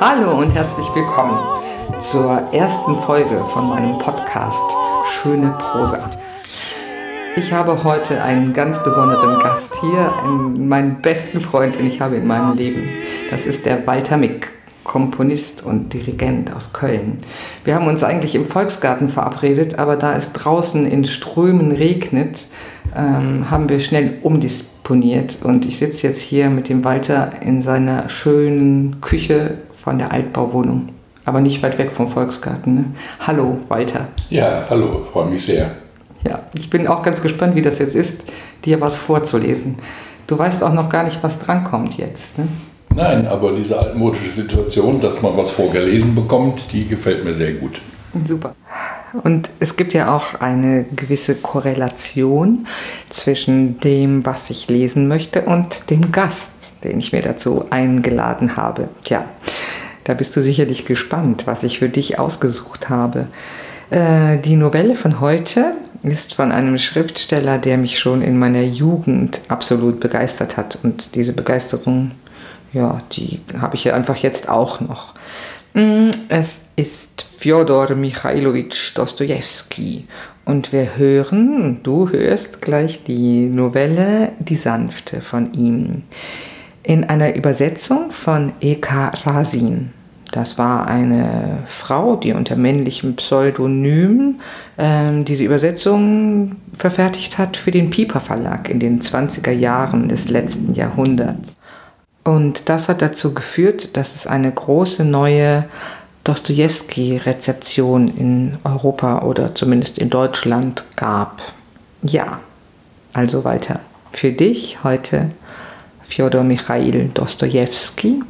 Hallo 0.00 0.38
und 0.38 0.54
herzlich 0.54 0.86
willkommen 0.94 1.40
zur 1.98 2.52
ersten 2.52 2.94
Folge 2.94 3.44
von 3.46 3.68
meinem 3.68 3.98
Podcast 3.98 4.62
Schöne 5.04 5.58
Prosa. 5.58 6.08
Ich 7.34 7.52
habe 7.52 7.82
heute 7.82 8.22
einen 8.22 8.52
ganz 8.52 8.80
besonderen 8.84 9.40
Gast 9.40 9.80
hier, 9.80 10.12
einen, 10.22 10.68
meinen 10.68 11.02
besten 11.02 11.40
Freund, 11.40 11.74
den 11.74 11.86
ich 11.86 12.00
habe 12.00 12.14
in 12.14 12.28
meinem 12.28 12.56
Leben. 12.56 12.88
Das 13.32 13.44
ist 13.44 13.66
der 13.66 13.84
Walter 13.88 14.16
Mick, 14.18 14.50
Komponist 14.84 15.64
und 15.64 15.92
Dirigent 15.92 16.54
aus 16.54 16.72
Köln. 16.72 17.18
Wir 17.64 17.74
haben 17.74 17.88
uns 17.88 18.04
eigentlich 18.04 18.36
im 18.36 18.44
Volksgarten 18.44 19.08
verabredet, 19.08 19.80
aber 19.80 19.96
da 19.96 20.16
es 20.16 20.32
draußen 20.32 20.86
in 20.86 21.06
Strömen 21.06 21.72
regnet, 21.72 22.46
ähm, 22.96 23.50
haben 23.50 23.68
wir 23.68 23.80
schnell 23.80 24.18
umdisponiert 24.22 25.38
und 25.42 25.66
ich 25.66 25.78
sitze 25.78 26.06
jetzt 26.06 26.20
hier 26.20 26.50
mit 26.50 26.68
dem 26.68 26.84
Walter 26.84 27.32
in 27.42 27.62
seiner 27.62 28.08
schönen 28.08 29.00
Küche 29.00 29.58
von 29.82 29.98
der 29.98 30.12
Altbauwohnung. 30.12 30.88
Aber 31.24 31.40
nicht 31.40 31.62
weit 31.62 31.78
weg 31.78 31.92
vom 31.92 32.08
Volksgarten. 32.08 32.74
Ne? 32.74 32.84
Hallo, 33.26 33.58
Walter. 33.68 34.08
Ja, 34.30 34.64
hallo, 34.68 35.06
freue 35.12 35.28
mich 35.28 35.44
sehr. 35.44 35.70
Ja, 36.26 36.40
ich 36.54 36.70
bin 36.70 36.88
auch 36.88 37.02
ganz 37.02 37.22
gespannt, 37.22 37.54
wie 37.54 37.62
das 37.62 37.78
jetzt 37.78 37.94
ist, 37.94 38.22
dir 38.64 38.80
was 38.80 38.96
vorzulesen. 38.96 39.76
Du 40.26 40.38
weißt 40.38 40.62
auch 40.62 40.72
noch 40.72 40.88
gar 40.88 41.04
nicht, 41.04 41.22
was 41.22 41.38
drankommt 41.38 41.96
jetzt. 41.98 42.38
Ne? 42.38 42.48
Nein, 42.94 43.26
aber 43.28 43.52
diese 43.52 43.78
altmodische 43.78 44.30
Situation, 44.30 45.00
dass 45.00 45.22
man 45.22 45.36
was 45.36 45.50
vorgelesen 45.50 46.14
bekommt, 46.14 46.72
die 46.72 46.88
gefällt 46.88 47.24
mir 47.24 47.34
sehr 47.34 47.52
gut. 47.52 47.80
Super. 48.24 48.54
Und 49.22 49.50
es 49.58 49.76
gibt 49.76 49.94
ja 49.94 50.14
auch 50.14 50.40
eine 50.40 50.84
gewisse 50.84 51.36
Korrelation 51.36 52.66
zwischen 53.08 53.80
dem, 53.80 54.26
was 54.26 54.50
ich 54.50 54.68
lesen 54.68 55.08
möchte, 55.08 55.42
und 55.42 55.90
dem 55.90 56.12
Gast, 56.12 56.84
den 56.84 56.98
ich 56.98 57.12
mir 57.12 57.22
dazu 57.22 57.64
eingeladen 57.70 58.56
habe. 58.56 58.88
Tja, 59.04 59.24
da 60.08 60.14
bist 60.14 60.34
du 60.34 60.40
sicherlich 60.40 60.86
gespannt, 60.86 61.46
was 61.46 61.62
ich 61.62 61.80
für 61.80 61.90
dich 61.90 62.18
ausgesucht 62.18 62.88
habe. 62.88 63.26
Äh, 63.90 64.38
die 64.38 64.56
Novelle 64.56 64.94
von 64.94 65.20
heute 65.20 65.72
ist 66.02 66.32
von 66.32 66.50
einem 66.50 66.78
Schriftsteller, 66.78 67.58
der 67.58 67.76
mich 67.76 67.98
schon 67.98 68.22
in 68.22 68.38
meiner 68.38 68.62
Jugend 68.62 69.42
absolut 69.48 70.00
begeistert 70.00 70.56
hat. 70.56 70.78
Und 70.82 71.14
diese 71.14 71.34
Begeisterung, 71.34 72.12
ja, 72.72 73.02
die 73.12 73.40
habe 73.60 73.76
ich 73.76 73.84
ja 73.84 73.94
einfach 73.94 74.16
jetzt 74.16 74.48
auch 74.48 74.80
noch. 74.80 75.12
Mm, 75.74 76.08
es 76.30 76.62
ist 76.76 77.26
Fjodor 77.36 77.94
Michailowitsch 77.94 78.96
Dostojewski 78.96 80.06
und 80.46 80.72
wir 80.72 80.96
hören, 80.96 81.80
du 81.82 82.08
hörst 82.08 82.62
gleich 82.62 83.04
die 83.04 83.46
Novelle 83.46 84.32
Die 84.38 84.56
Sanfte 84.56 85.20
von 85.20 85.52
ihm 85.52 86.04
in 86.82 87.04
einer 87.04 87.36
Übersetzung 87.36 88.10
von 88.10 88.54
Eka 88.62 89.10
Rasin. 89.10 89.92
Das 90.32 90.58
war 90.58 90.86
eine 90.86 91.62
Frau, 91.66 92.16
die 92.16 92.32
unter 92.32 92.56
männlichem 92.56 93.16
Pseudonym 93.16 94.40
ähm, 94.76 95.24
diese 95.24 95.44
Übersetzung 95.44 96.56
verfertigt 96.72 97.38
hat 97.38 97.56
für 97.56 97.70
den 97.70 97.90
Piper 97.90 98.20
Verlag 98.20 98.68
in 98.68 98.78
den 98.78 99.00
20er 99.00 99.52
Jahren 99.52 100.08
des 100.08 100.28
letzten 100.28 100.74
Jahrhunderts. 100.74 101.56
Und 102.24 102.68
das 102.68 102.90
hat 102.90 103.00
dazu 103.00 103.32
geführt, 103.32 103.96
dass 103.96 104.14
es 104.14 104.26
eine 104.26 104.52
große 104.52 105.04
neue 105.04 105.64
Dostoevsky-Rezeption 106.24 108.08
in 108.08 108.58
Europa 108.64 109.22
oder 109.22 109.54
zumindest 109.54 109.96
in 109.98 110.10
Deutschland 110.10 110.84
gab. 110.96 111.40
Ja, 112.02 112.40
also 113.14 113.44
weiter. 113.44 113.80
Für 114.12 114.32
dich 114.32 114.84
heute 114.84 115.30
Fjodor 116.02 116.44
Michail 116.44 117.08
Dostojewski, 117.14 118.22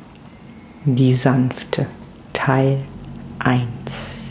Die 0.91 1.13
Sanfte, 1.13 1.87
Teil 2.33 2.79
1. 3.41 4.31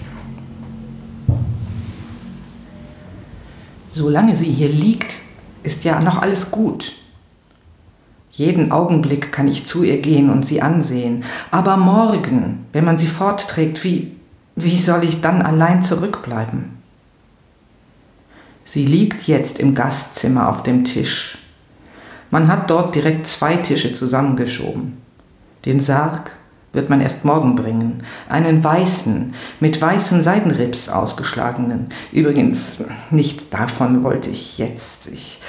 Solange 3.89 4.35
sie 4.35 4.49
hier 4.49 4.69
liegt, 4.69 5.19
ist 5.61 5.83
ja 5.83 5.99
noch 6.01 6.19
alles 6.19 6.49
gut. 6.49 6.93
Jeden 8.31 8.71
Augenblick 8.71 9.31
kann 9.31 9.47
ich 9.47 9.67
zu 9.67 9.83
ihr 9.83 10.01
gehen 10.01 10.31
und 10.31 10.47
sie 10.47 10.63
ansehen. 10.63 11.25
Aber 11.51 11.77
morgen, 11.77 12.65
wenn 12.73 12.85
man 12.85 12.97
sie 12.97 13.05
fortträgt, 13.05 13.83
wie, 13.83 14.15
wie 14.55 14.79
soll 14.79 15.03
ich 15.03 15.21
dann 15.21 15.43
allein 15.43 15.83
zurückbleiben? 15.83 16.81
Sie 18.65 18.87
liegt 18.87 19.27
jetzt 19.27 19.59
im 19.59 19.75
Gastzimmer 19.75 20.49
auf 20.49 20.63
dem 20.63 20.85
Tisch. 20.85 21.37
Man 22.31 22.47
hat 22.47 22.71
dort 22.71 22.95
direkt 22.95 23.27
zwei 23.27 23.57
Tische 23.57 23.93
zusammengeschoben. 23.93 24.97
Den 25.63 25.79
Sarg 25.79 26.31
wird 26.77 26.89
man 26.89 27.01
erst 27.01 27.25
morgen 27.25 27.55
bringen. 27.55 28.03
Einen 28.29 28.63
weißen, 28.63 29.33
mit 29.59 29.81
weißen 29.81 30.23
Seidenrips 30.23 30.87
ausgeschlagenen. 30.87 31.89
Übrigens, 32.13 32.83
nicht 33.09 33.53
davon 33.53 34.03
wollte 34.03 34.29
ich 34.29 34.57
jetzt. 34.57 35.09
Ich, 35.11 35.41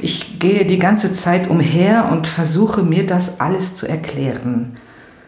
ich 0.00 0.38
gehe 0.38 0.64
die 0.64 0.78
ganze 0.78 1.12
Zeit 1.12 1.48
umher 1.48 2.10
und 2.12 2.28
versuche 2.28 2.84
mir 2.84 3.06
das 3.06 3.40
alles 3.40 3.74
zu 3.74 3.88
erklären. 3.88 4.76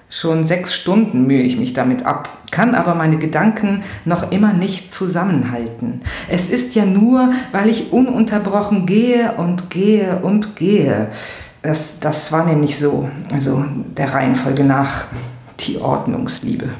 Schon 0.09 0.47
sechs 0.47 0.75
Stunden 0.75 1.27
mühe 1.27 1.43
ich 1.43 1.59
mich 1.59 1.73
damit 1.73 2.07
ab, 2.07 2.29
kann 2.53 2.77
aber 2.77 2.95
meine 2.95 3.17
Gedanken 3.17 3.83
noch 4.05 4.31
immer 4.31 4.53
nicht 4.53 4.93
zusammenhalten. 4.93 6.03
Es 6.29 6.49
ist 6.49 6.77
ja 6.77 6.85
nur, 6.85 7.33
weil 7.51 7.69
ich 7.69 7.93
ununterbrochen 7.93 8.87
gehe 8.87 9.33
und 9.33 9.69
gehe 9.71 10.21
und 10.23 10.55
gehe. 10.55 11.09
Das, 11.63 11.99
das 11.99 12.31
war 12.31 12.45
nämlich 12.45 12.79
so, 12.79 13.09
also 13.33 13.65
der 13.97 14.15
Reihenfolge 14.15 14.63
nach 14.63 15.07
die 15.61 15.79
Ordnungsliebe. 15.79 16.71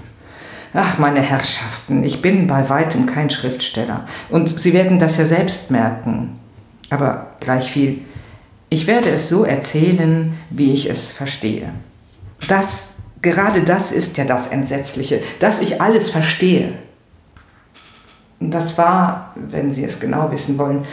Ach, 0.75 0.99
meine 0.99 1.21
Herrschaften, 1.21 2.05
ich 2.05 2.21
bin 2.21 2.47
bei 2.47 2.69
weitem 2.69 3.07
kein 3.07 3.31
Schriftsteller. 3.31 4.07
Und 4.29 4.49
Sie 4.49 4.73
werden 4.73 4.99
das 4.99 5.17
ja 5.17 5.25
selbst 5.25 5.71
merken. 5.71 6.39
Aber 6.91 7.29
gleich 7.41 7.71
viel, 7.71 8.03
ich 8.69 8.87
werde 8.87 9.11
es 9.11 9.29
so 9.29 9.45
erzählen, 9.45 10.37
wie 10.51 10.75
ich 10.75 10.91
es 10.91 11.11
verstehe. 11.11 11.73
Das, 12.49 12.97
gerade 13.23 13.63
das 13.63 13.93
ist 13.93 14.19
ja 14.19 14.25
das 14.25 14.49
Entsetzliche, 14.49 15.23
dass 15.41 15.61
ich 15.61 15.81
alles 15.81 16.11
verstehe. 16.11 16.73
Das 18.39 18.77
war, 18.77 19.33
wenn 19.35 19.73
Sie 19.73 19.85
es 19.85 19.99
genau 19.99 20.31
wissen 20.31 20.59
wollen, 20.59 20.85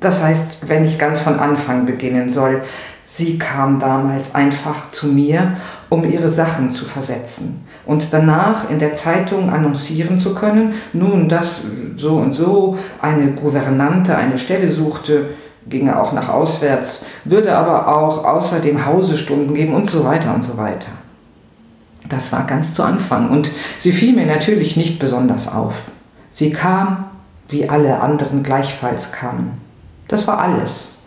das 0.00 0.22
heißt, 0.22 0.68
wenn 0.68 0.84
ich 0.84 0.98
ganz 0.98 1.20
von 1.20 1.38
Anfang 1.38 1.84
beginnen 1.84 2.30
soll, 2.30 2.62
Sie 3.04 3.38
kam 3.38 3.80
damals 3.80 4.34
einfach 4.34 4.90
zu 4.90 5.08
mir, 5.08 5.56
um 5.90 6.04
ihre 6.08 6.28
Sachen 6.28 6.70
zu 6.70 6.84
versetzen 6.84 7.66
und 7.86 8.12
danach 8.12 8.68
in 8.68 8.78
der 8.78 8.94
Zeitung 8.94 9.50
annoncieren 9.50 10.18
zu 10.18 10.34
können, 10.34 10.74
nun, 10.92 11.28
dass 11.28 11.64
so 11.96 12.16
und 12.16 12.32
so 12.32 12.76
eine 13.00 13.32
Gouvernante 13.32 14.16
eine 14.16 14.38
Stelle 14.38 14.70
suchte, 14.70 15.30
ginge 15.68 15.98
auch 16.00 16.12
nach 16.12 16.28
auswärts, 16.28 17.04
würde 17.24 17.56
aber 17.56 17.88
auch 17.88 18.24
außer 18.24 18.60
dem 18.60 18.84
Hause 18.86 19.16
Stunden 19.16 19.54
geben 19.54 19.74
und 19.74 19.90
so 19.90 20.04
weiter 20.04 20.34
und 20.34 20.42
so 20.42 20.56
weiter. 20.56 20.90
Das 22.08 22.32
war 22.32 22.46
ganz 22.46 22.74
zu 22.74 22.82
Anfang 22.82 23.30
und 23.30 23.50
sie 23.78 23.92
fiel 23.92 24.14
mir 24.14 24.26
natürlich 24.26 24.76
nicht 24.76 24.98
besonders 24.98 25.52
auf. 25.52 25.90
Sie 26.30 26.52
kam, 26.52 27.04
wie 27.48 27.68
alle 27.68 28.00
anderen 28.00 28.42
gleichfalls 28.42 29.12
kamen. 29.12 29.60
Das 30.06 30.26
war 30.26 30.38
alles. 30.38 30.98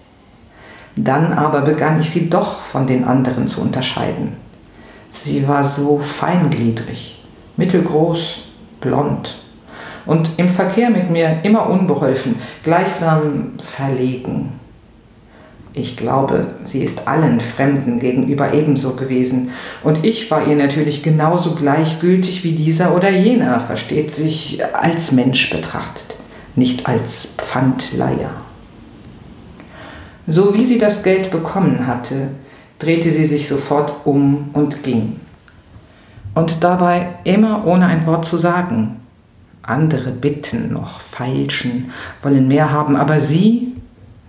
Dann 0.96 1.34
aber 1.34 1.62
begann 1.62 2.00
ich 2.00 2.10
sie 2.10 2.30
doch 2.30 2.62
von 2.62 2.86
den 2.86 3.06
anderen 3.06 3.48
zu 3.48 3.62
unterscheiden. 3.62 4.36
Sie 5.12 5.48
war 5.48 5.64
so 5.64 6.00
feingliedrig, 6.00 7.24
mittelgroß, 7.58 8.46
blond 8.80 9.36
und 10.06 10.32
im 10.38 10.50
Verkehr 10.50 10.90
mit 10.90 11.10
mir 11.10 11.40
immer 11.44 11.70
unbeholfen, 11.70 12.36
gleichsam 12.64 13.54
verlegen. 13.60 14.54
Ich 15.74 15.96
glaube, 15.96 16.48
sie 16.64 16.84
ist 16.84 17.08
allen 17.08 17.40
Fremden 17.40 18.00
gegenüber 18.00 18.54
ebenso 18.54 18.96
gewesen, 18.96 19.52
und 19.84 20.04
ich 20.04 20.30
war 20.30 20.46
ihr 20.46 20.58
natürlich 20.58 21.02
genauso 21.02 21.56
gleichgültig 21.56 22.44
wie 22.44 22.52
dieser 22.52 22.94
oder 22.94 23.10
jener, 23.10 23.62
versteht 23.62 24.12
sich, 24.12 24.62
als 24.74 25.14
Mensch 25.14 25.50
betrachtet, 25.50 26.18
nicht 26.56 26.88
als 26.88 27.36
Pfandleier. 27.38 28.32
So 30.28 30.54
wie 30.54 30.66
sie 30.66 30.78
das 30.78 31.04
Geld 31.04 31.32
bekommen 31.32 31.88
hatte, 31.88 32.30
drehte 32.82 33.12
sie 33.12 33.26
sich 33.26 33.48
sofort 33.48 34.06
um 34.06 34.50
und 34.54 34.84
ging. 34.84 35.18
Und 36.34 36.64
dabei 36.64 37.16
immer 37.24 37.66
ohne 37.68 37.86
ein 37.88 38.06
Wort 38.06 38.26
zu 38.26 38.38
sagen. 38.38 38.98
Andere 39.62 40.12
bitten 40.12 40.74
noch, 40.74 41.00
feilschen, 41.00 41.92
wollen 42.22 42.48
mehr 42.48 42.72
haben, 42.72 42.96
aber 42.96 43.20
sie, 43.20 43.74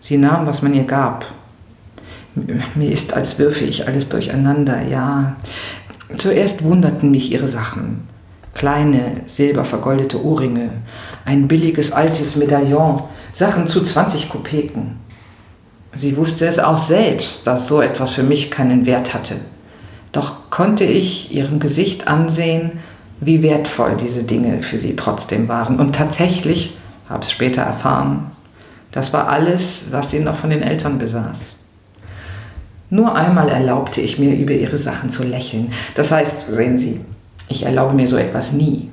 sie 0.00 0.18
nahm, 0.18 0.46
was 0.46 0.62
man 0.62 0.74
ihr 0.74 0.84
gab. 0.84 1.26
Mir 2.74 2.90
ist, 2.90 3.14
als 3.14 3.38
würfe 3.38 3.64
ich 3.64 3.86
alles 3.86 4.08
durcheinander, 4.08 4.82
ja. 4.82 5.36
Zuerst 6.16 6.64
wunderten 6.64 7.10
mich 7.10 7.32
ihre 7.32 7.48
Sachen. 7.48 8.08
Kleine, 8.54 9.22
silbervergoldete 9.26 10.22
Ohrringe, 10.22 10.70
ein 11.24 11.48
billiges 11.48 11.92
altes 11.92 12.36
Medaillon, 12.36 13.02
Sachen 13.32 13.66
zu 13.66 13.82
20 13.82 14.28
Kopeken. 14.28 15.01
Sie 15.94 16.16
wusste 16.16 16.46
es 16.46 16.58
auch 16.58 16.78
selbst, 16.78 17.46
dass 17.46 17.68
so 17.68 17.82
etwas 17.82 18.12
für 18.12 18.22
mich 18.22 18.50
keinen 18.50 18.86
Wert 18.86 19.12
hatte. 19.12 19.36
Doch 20.10 20.50
konnte 20.50 20.84
ich 20.84 21.34
ihrem 21.34 21.58
Gesicht 21.58 22.08
ansehen, 22.08 22.72
wie 23.20 23.42
wertvoll 23.42 23.96
diese 23.96 24.24
Dinge 24.24 24.62
für 24.62 24.78
sie 24.78 24.96
trotzdem 24.96 25.48
waren. 25.48 25.78
Und 25.78 25.94
tatsächlich, 25.94 26.76
habe 27.08 27.22
es 27.22 27.30
später 27.30 27.62
erfahren, 27.62 28.30
das 28.90 29.12
war 29.12 29.28
alles, 29.28 29.86
was 29.90 30.10
sie 30.10 30.20
noch 30.20 30.36
von 30.36 30.50
den 30.50 30.62
Eltern 30.62 30.98
besaß. 30.98 31.56
Nur 32.90 33.14
einmal 33.14 33.48
erlaubte 33.48 34.02
ich 34.02 34.18
mir, 34.18 34.34
über 34.34 34.52
ihre 34.52 34.76
Sachen 34.76 35.10
zu 35.10 35.22
lächeln. 35.24 35.72
Das 35.94 36.12
heißt, 36.12 36.52
sehen 36.52 36.76
Sie, 36.76 37.00
ich 37.48 37.64
erlaube 37.64 37.94
mir 37.94 38.06
so 38.06 38.16
etwas 38.16 38.52
nie. 38.52 38.90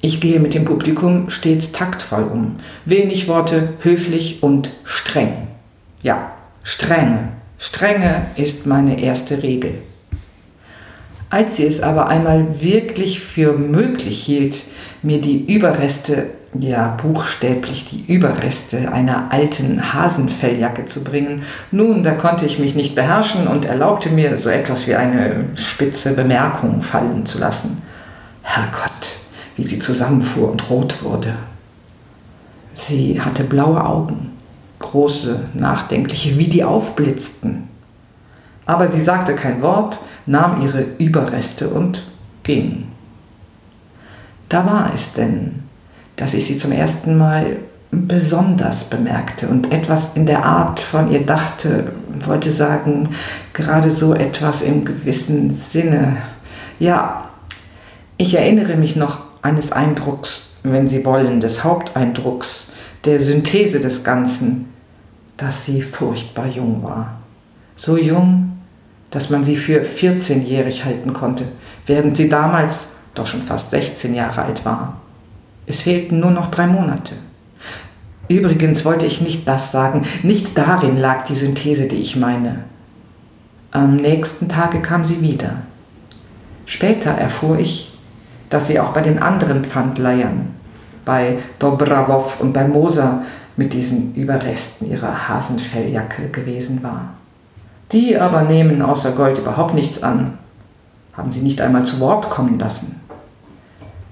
Ich 0.00 0.20
gehe 0.20 0.38
mit 0.38 0.54
dem 0.54 0.64
Publikum 0.64 1.30
stets 1.30 1.72
taktvoll 1.72 2.24
um. 2.24 2.56
Wenig 2.84 3.26
Worte, 3.26 3.70
höflich 3.80 4.42
und 4.42 4.70
streng. 4.84 5.48
Ja, 6.04 6.32
streng. 6.62 7.30
Strenge 7.56 8.26
ist 8.36 8.66
meine 8.66 9.00
erste 9.00 9.42
Regel. 9.42 9.72
Als 11.30 11.56
sie 11.56 11.64
es 11.64 11.80
aber 11.80 12.08
einmal 12.08 12.60
wirklich 12.60 13.20
für 13.20 13.54
möglich 13.54 14.22
hielt, 14.22 14.64
mir 15.00 15.22
die 15.22 15.46
Überreste, 15.46 16.26
ja 16.60 16.98
buchstäblich 17.02 17.86
die 17.86 18.12
Überreste 18.12 18.92
einer 18.92 19.32
alten 19.32 19.94
Hasenfelljacke 19.94 20.84
zu 20.84 21.02
bringen, 21.02 21.44
nun, 21.70 22.02
da 22.02 22.12
konnte 22.12 22.44
ich 22.44 22.58
mich 22.58 22.74
nicht 22.74 22.94
beherrschen 22.94 23.48
und 23.48 23.64
erlaubte 23.64 24.10
mir 24.10 24.36
so 24.36 24.50
etwas 24.50 24.86
wie 24.86 24.96
eine 24.96 25.46
spitze 25.56 26.12
Bemerkung 26.12 26.82
fallen 26.82 27.24
zu 27.24 27.38
lassen. 27.38 27.80
Herrgott, 28.42 29.20
wie 29.56 29.64
sie 29.64 29.78
zusammenfuhr 29.78 30.52
und 30.52 30.68
rot 30.68 31.02
wurde. 31.02 31.34
Sie 32.74 33.22
hatte 33.22 33.44
blaue 33.44 33.82
Augen, 33.82 34.33
große, 34.84 35.40
nachdenkliche, 35.54 36.38
wie 36.38 36.46
die 36.46 36.62
aufblitzten. 36.62 37.68
Aber 38.66 38.86
sie 38.86 39.00
sagte 39.00 39.34
kein 39.34 39.62
Wort, 39.62 39.98
nahm 40.26 40.62
ihre 40.62 40.86
Überreste 40.98 41.68
und 41.68 42.04
ging. 42.42 42.86
Da 44.48 44.64
war 44.66 44.92
es 44.94 45.14
denn, 45.14 45.62
dass 46.16 46.34
ich 46.34 46.46
sie 46.46 46.58
zum 46.58 46.72
ersten 46.72 47.18
Mal 47.18 47.56
besonders 47.90 48.84
bemerkte 48.84 49.48
und 49.48 49.72
etwas 49.72 50.16
in 50.16 50.26
der 50.26 50.44
Art 50.44 50.80
von 50.80 51.10
ihr 51.10 51.24
dachte, 51.24 51.92
wollte 52.24 52.50
sagen, 52.50 53.10
gerade 53.52 53.90
so 53.90 54.14
etwas 54.14 54.62
im 54.62 54.84
gewissen 54.84 55.50
Sinne. 55.50 56.16
Ja, 56.78 57.30
ich 58.16 58.34
erinnere 58.34 58.76
mich 58.76 58.96
noch 58.96 59.18
eines 59.42 59.72
Eindrucks, 59.72 60.56
wenn 60.62 60.88
Sie 60.88 61.04
wollen, 61.04 61.40
des 61.40 61.62
Haupteindrucks, 61.62 62.72
der 63.04 63.20
Synthese 63.20 63.80
des 63.80 64.02
Ganzen, 64.02 64.73
dass 65.36 65.64
sie 65.64 65.82
furchtbar 65.82 66.46
jung 66.46 66.82
war. 66.82 67.18
So 67.76 67.96
jung, 67.96 68.58
dass 69.10 69.30
man 69.30 69.44
sie 69.44 69.56
für 69.56 69.82
14-jährig 69.82 70.84
halten 70.84 71.12
konnte, 71.12 71.44
während 71.86 72.16
sie 72.16 72.28
damals 72.28 72.88
doch 73.14 73.26
schon 73.26 73.42
fast 73.42 73.70
16 73.70 74.14
Jahre 74.14 74.42
alt 74.42 74.64
war. 74.64 75.00
Es 75.66 75.82
fehlten 75.82 76.20
nur 76.20 76.30
noch 76.30 76.50
drei 76.50 76.66
Monate. 76.66 77.14
Übrigens 78.28 78.84
wollte 78.84 79.06
ich 79.06 79.20
nicht 79.20 79.46
das 79.46 79.70
sagen, 79.70 80.02
nicht 80.22 80.56
darin 80.56 80.98
lag 80.98 81.26
die 81.26 81.36
Synthese, 81.36 81.86
die 81.86 81.96
ich 81.96 82.16
meine. 82.16 82.64
Am 83.70 83.96
nächsten 83.96 84.48
Tage 84.48 84.80
kam 84.80 85.04
sie 85.04 85.20
wieder. 85.20 85.62
Später 86.64 87.10
erfuhr 87.10 87.58
ich, 87.58 87.98
dass 88.50 88.68
sie 88.68 88.80
auch 88.80 88.92
bei 88.92 89.00
den 89.00 89.20
anderen 89.20 89.64
Pfandleihern, 89.64 90.54
bei 91.04 91.38
Dobrawow 91.58 92.40
und 92.40 92.52
bei 92.52 92.66
Moser, 92.66 93.22
mit 93.56 93.72
diesen 93.72 94.14
Überresten 94.14 94.90
ihrer 94.90 95.28
Hasenfelljacke 95.28 96.28
gewesen 96.28 96.82
war. 96.82 97.14
Die 97.92 98.18
aber 98.18 98.42
nehmen 98.42 98.82
außer 98.82 99.12
Gold 99.12 99.38
überhaupt 99.38 99.74
nichts 99.74 100.02
an, 100.02 100.38
haben 101.12 101.30
sie 101.30 101.40
nicht 101.40 101.60
einmal 101.60 101.84
zu 101.84 102.00
Wort 102.00 102.30
kommen 102.30 102.58
lassen. 102.58 103.00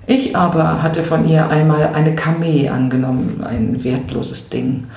Ich 0.07 0.37
aber 0.37 0.83
hatte 0.83 1.03
von 1.03 1.29
ihr 1.29 1.49
einmal 1.49 1.93
eine 1.95 2.15
Kamee 2.15 2.69
angenommen, 2.69 3.43
ein 3.45 3.83
wertloses 3.85 4.51
Ding. 4.51 4.89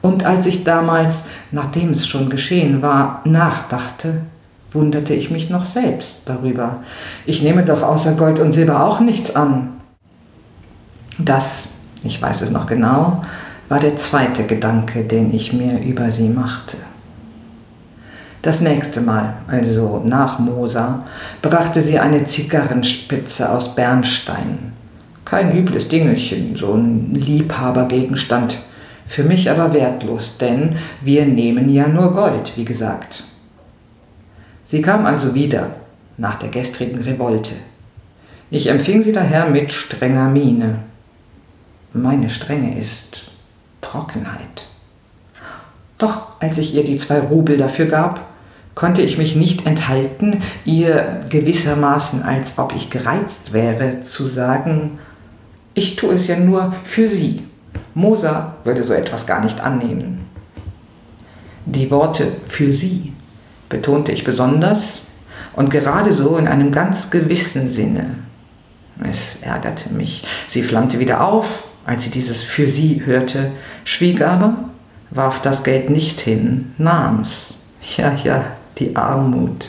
Und 0.00 0.24
als 0.24 0.46
ich 0.46 0.64
damals, 0.64 1.24
nachdem 1.50 1.90
es 1.90 2.06
schon 2.06 2.28
geschehen 2.28 2.82
war, 2.82 3.22
nachdachte, 3.24 4.22
wunderte 4.70 5.14
ich 5.14 5.30
mich 5.30 5.50
noch 5.50 5.64
selbst 5.64 6.22
darüber. 6.26 6.82
Ich 7.26 7.42
nehme 7.42 7.64
doch 7.64 7.82
außer 7.82 8.14
Gold 8.14 8.38
und 8.38 8.52
Silber 8.52 8.84
auch 8.84 9.00
nichts 9.00 9.36
an. 9.36 9.74
Das, 11.18 11.68
ich 12.02 12.20
weiß 12.20 12.42
es 12.42 12.50
noch 12.50 12.66
genau, 12.66 13.22
war 13.68 13.80
der 13.80 13.96
zweite 13.96 14.44
Gedanke, 14.44 15.04
den 15.04 15.32
ich 15.34 15.52
mir 15.52 15.80
über 15.80 16.10
sie 16.10 16.28
machte. 16.28 16.76
Das 18.42 18.60
nächste 18.60 19.00
Mal, 19.00 19.34
also 19.46 20.02
nach 20.04 20.40
Moser, 20.40 21.04
brachte 21.42 21.80
sie 21.80 22.00
eine 22.00 22.24
Zigarrenspitze 22.24 23.48
aus 23.48 23.76
Bernstein. 23.76 24.72
Kein 25.24 25.56
übles 25.56 25.86
Dingelchen, 25.86 26.56
so 26.56 26.74
ein 26.74 27.14
Liebhabergegenstand. 27.14 28.58
Für 29.06 29.22
mich 29.22 29.48
aber 29.48 29.72
wertlos, 29.72 30.38
denn 30.38 30.76
wir 31.00 31.24
nehmen 31.24 31.68
ja 31.68 31.86
nur 31.86 32.12
Gold, 32.12 32.52
wie 32.56 32.64
gesagt. 32.64 33.24
Sie 34.64 34.82
kam 34.82 35.06
also 35.06 35.34
wieder, 35.34 35.76
nach 36.16 36.36
der 36.36 36.48
gestrigen 36.48 37.00
Revolte. 37.00 37.54
Ich 38.50 38.66
empfing 38.68 39.02
sie 39.02 39.12
daher 39.12 39.46
mit 39.46 39.72
strenger 39.72 40.28
Miene. 40.28 40.80
Meine 41.92 42.28
Strenge 42.28 42.76
ist 42.78 43.31
Trockenheit. 43.92 44.66
Doch 45.98 46.22
als 46.40 46.58
ich 46.58 46.74
ihr 46.74 46.84
die 46.84 46.96
zwei 46.96 47.20
Rubel 47.20 47.58
dafür 47.58 47.86
gab, 47.86 48.20
konnte 48.74 49.02
ich 49.02 49.18
mich 49.18 49.36
nicht 49.36 49.66
enthalten, 49.66 50.42
ihr 50.64 51.20
gewissermaßen, 51.28 52.22
als 52.22 52.58
ob 52.58 52.74
ich 52.74 52.90
gereizt 52.90 53.52
wäre, 53.52 54.00
zu 54.00 54.24
sagen, 54.24 54.98
ich 55.74 55.96
tue 55.96 56.14
es 56.14 56.26
ja 56.26 56.38
nur 56.38 56.74
für 56.84 57.06
Sie. 57.06 57.44
Moser 57.94 58.56
würde 58.64 58.82
so 58.82 58.94
etwas 58.94 59.26
gar 59.26 59.42
nicht 59.42 59.60
annehmen. 59.60 60.26
Die 61.66 61.90
Worte 61.90 62.26
für 62.46 62.72
Sie 62.72 63.12
betonte 63.68 64.12
ich 64.12 64.24
besonders 64.24 65.02
und 65.54 65.70
gerade 65.70 66.12
so 66.12 66.36
in 66.38 66.48
einem 66.48 66.72
ganz 66.72 67.10
gewissen 67.10 67.68
Sinne. 67.68 68.16
Es 69.04 69.38
ärgerte 69.42 69.92
mich. 69.92 70.24
Sie 70.46 70.62
flammte 70.62 70.98
wieder 70.98 71.22
auf, 71.22 71.68
als 71.84 72.04
sie 72.04 72.10
dieses 72.10 72.42
für 72.42 72.68
Sie 72.68 73.02
hörte, 73.04 73.50
schwieg 73.84 74.22
aber, 74.22 74.70
warf 75.10 75.42
das 75.42 75.64
Geld 75.64 75.90
nicht 75.90 76.20
hin, 76.20 76.72
nahm's. 76.78 77.56
Ja, 77.96 78.14
ja, 78.14 78.44
die 78.78 78.96
Armut, 78.96 79.68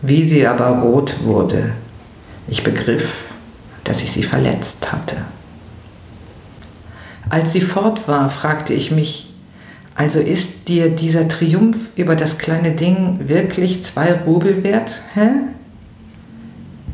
wie 0.00 0.22
sie 0.22 0.46
aber 0.46 0.80
rot 0.80 1.24
wurde. 1.24 1.72
Ich 2.48 2.62
begriff, 2.62 3.24
dass 3.84 4.02
ich 4.02 4.12
sie 4.12 4.22
verletzt 4.22 4.92
hatte. 4.92 5.16
Als 7.28 7.52
sie 7.52 7.60
fort 7.60 8.08
war, 8.08 8.28
fragte 8.28 8.74
ich 8.74 8.90
mich, 8.90 9.34
also 9.94 10.20
ist 10.20 10.68
dir 10.68 10.90
dieser 10.90 11.28
Triumph 11.28 11.90
über 11.96 12.16
das 12.16 12.38
kleine 12.38 12.72
Ding 12.72 13.28
wirklich 13.28 13.82
zwei 13.82 14.12
Rubel 14.12 14.62
wert, 14.62 15.02
hä? 15.14 15.30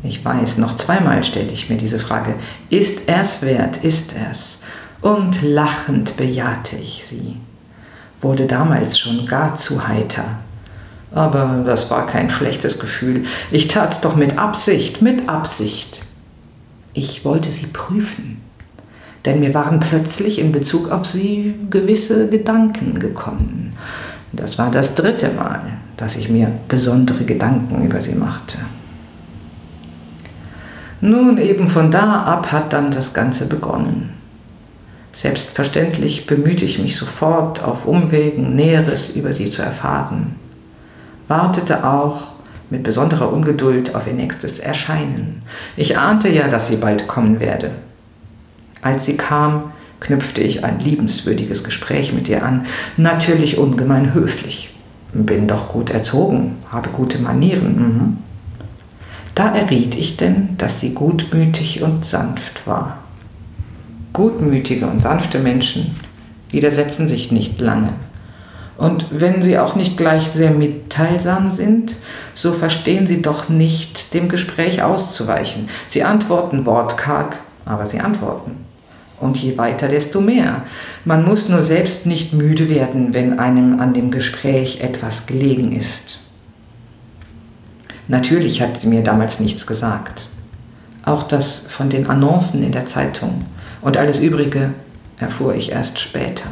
Ich 0.03 0.23
weiß, 0.23 0.57
noch 0.57 0.75
zweimal 0.75 1.23
stellte 1.23 1.53
ich 1.53 1.69
mir 1.69 1.77
diese 1.77 1.99
Frage. 1.99 2.35
Ist 2.69 3.07
er's 3.07 3.41
wert, 3.41 3.77
ist 3.83 4.13
er's? 4.15 4.59
Und 5.01 5.41
lachend 5.41 6.17
bejahte 6.17 6.75
ich 6.77 7.05
sie. 7.05 7.37
Wurde 8.21 8.45
damals 8.45 8.99
schon 8.99 9.25
gar 9.25 9.55
zu 9.55 9.87
heiter. 9.87 10.39
Aber 11.11 11.63
das 11.65 11.89
war 11.89 12.05
kein 12.05 12.29
schlechtes 12.29 12.79
Gefühl. 12.79 13.25
Ich 13.51 13.67
tat's 13.67 14.01
doch 14.01 14.15
mit 14.15 14.37
Absicht, 14.37 15.01
mit 15.01 15.27
Absicht. 15.27 16.01
Ich 16.93 17.25
wollte 17.25 17.51
sie 17.51 17.67
prüfen, 17.67 18.41
denn 19.25 19.39
mir 19.39 19.53
waren 19.53 19.79
plötzlich 19.79 20.39
in 20.39 20.51
Bezug 20.51 20.91
auf 20.91 21.05
sie 21.05 21.55
gewisse 21.69 22.29
Gedanken 22.29 22.99
gekommen. 22.99 23.73
Das 24.31 24.57
war 24.57 24.69
das 24.69 24.95
dritte 24.95 25.29
Mal, 25.29 25.61
dass 25.97 26.15
ich 26.15 26.29
mir 26.29 26.51
besondere 26.67 27.23
Gedanken 27.23 27.85
über 27.85 28.01
sie 28.01 28.15
machte. 28.15 28.57
Nun, 31.01 31.37
eben 31.37 31.67
von 31.67 31.91
da 31.91 32.23
ab 32.23 32.51
hat 32.51 32.73
dann 32.73 32.91
das 32.91 33.13
Ganze 33.13 33.47
begonnen. 33.47 34.13
Selbstverständlich 35.13 36.27
bemühte 36.27 36.65
ich 36.65 36.79
mich 36.79 36.95
sofort, 36.95 37.63
auf 37.63 37.85
Umwegen 37.85 38.55
Näheres 38.55 39.09
über 39.09 39.33
sie 39.33 39.49
zu 39.49 39.61
erfahren 39.61 40.35
wartete 41.29 41.85
auch 41.85 42.23
mit 42.69 42.83
besonderer 42.83 43.31
Ungeduld 43.31 43.95
auf 43.95 44.07
ihr 44.07 44.13
nächstes 44.13 44.59
Erscheinen. 44.59 45.43
Ich 45.77 45.97
ahnte 45.97 46.27
ja, 46.27 46.49
dass 46.49 46.67
sie 46.67 46.75
bald 46.75 47.07
kommen 47.07 47.39
werde. 47.39 47.71
Als 48.81 49.05
sie 49.05 49.15
kam, 49.15 49.71
knüpfte 49.99 50.41
ich 50.41 50.63
ein 50.63 50.79
liebenswürdiges 50.79 51.63
Gespräch 51.63 52.13
mit 52.13 52.27
ihr 52.27 52.43
an, 52.43 52.65
natürlich 52.97 53.57
ungemein 53.57 54.13
höflich. 54.13 54.73
Bin 55.13 55.47
doch 55.47 55.69
gut 55.69 55.89
erzogen, 55.89 56.57
habe 56.71 56.89
gute 56.89 57.19
Manieren. 57.19 57.75
Mhm. 57.75 58.17
Da 59.39 59.55
erriet 59.55 59.95
ich 59.95 60.17
denn, 60.17 60.57
dass 60.57 60.81
sie 60.81 60.93
gutmütig 60.93 61.81
und 61.81 62.03
sanft 62.03 62.67
war. 62.67 62.97
Gutmütige 64.11 64.85
und 64.85 65.01
sanfte 65.01 65.39
Menschen 65.39 65.95
widersetzen 66.49 67.07
sich 67.07 67.31
nicht 67.31 67.61
lange 67.61 67.93
Und 68.77 69.05
wenn 69.11 69.41
Sie 69.41 69.57
auch 69.57 69.77
nicht 69.77 69.95
gleich 69.95 70.27
sehr 70.27 70.51
mitteilsam 70.51 71.49
sind, 71.49 71.95
so 72.33 72.51
verstehen 72.51 73.07
Sie 73.07 73.21
doch 73.21 73.47
nicht, 73.47 74.13
dem 74.13 74.27
Gespräch 74.27 74.83
auszuweichen. 74.83 75.69
Sie 75.87 76.03
antworten 76.03 76.65
wortkarg, 76.65 77.37
aber 77.63 77.85
Sie 77.85 78.01
antworten. 78.01 78.57
Und 79.21 79.37
je 79.37 79.57
weiter, 79.57 79.87
desto 79.87 80.19
mehr. 80.19 80.63
Man 81.05 81.23
muss 81.23 81.47
nur 81.47 81.61
selbst 81.61 82.05
nicht 82.05 82.33
müde 82.33 82.67
werden, 82.67 83.13
wenn 83.13 83.39
einem 83.39 83.79
an 83.79 83.93
dem 83.93 84.11
Gespräch 84.11 84.81
etwas 84.81 85.27
gelegen 85.27 85.71
ist. 85.71 86.19
Natürlich 88.09 88.59
hat 88.61 88.75
sie 88.75 88.87
mir 88.87 89.03
damals 89.03 89.39
nichts 89.39 89.67
gesagt. 89.67 90.27
Auch 91.05 91.23
das 91.23 91.67
von 91.69 91.89
den 91.89 92.09
Annoncen 92.09 92.63
in 92.63 92.71
der 92.71 92.87
Zeitung 92.87 93.45
und 93.81 93.97
alles 93.97 94.19
Übrige 94.19 94.73
erfuhr 95.19 95.53
ich 95.53 95.71
erst 95.71 95.99
später. 95.99 96.49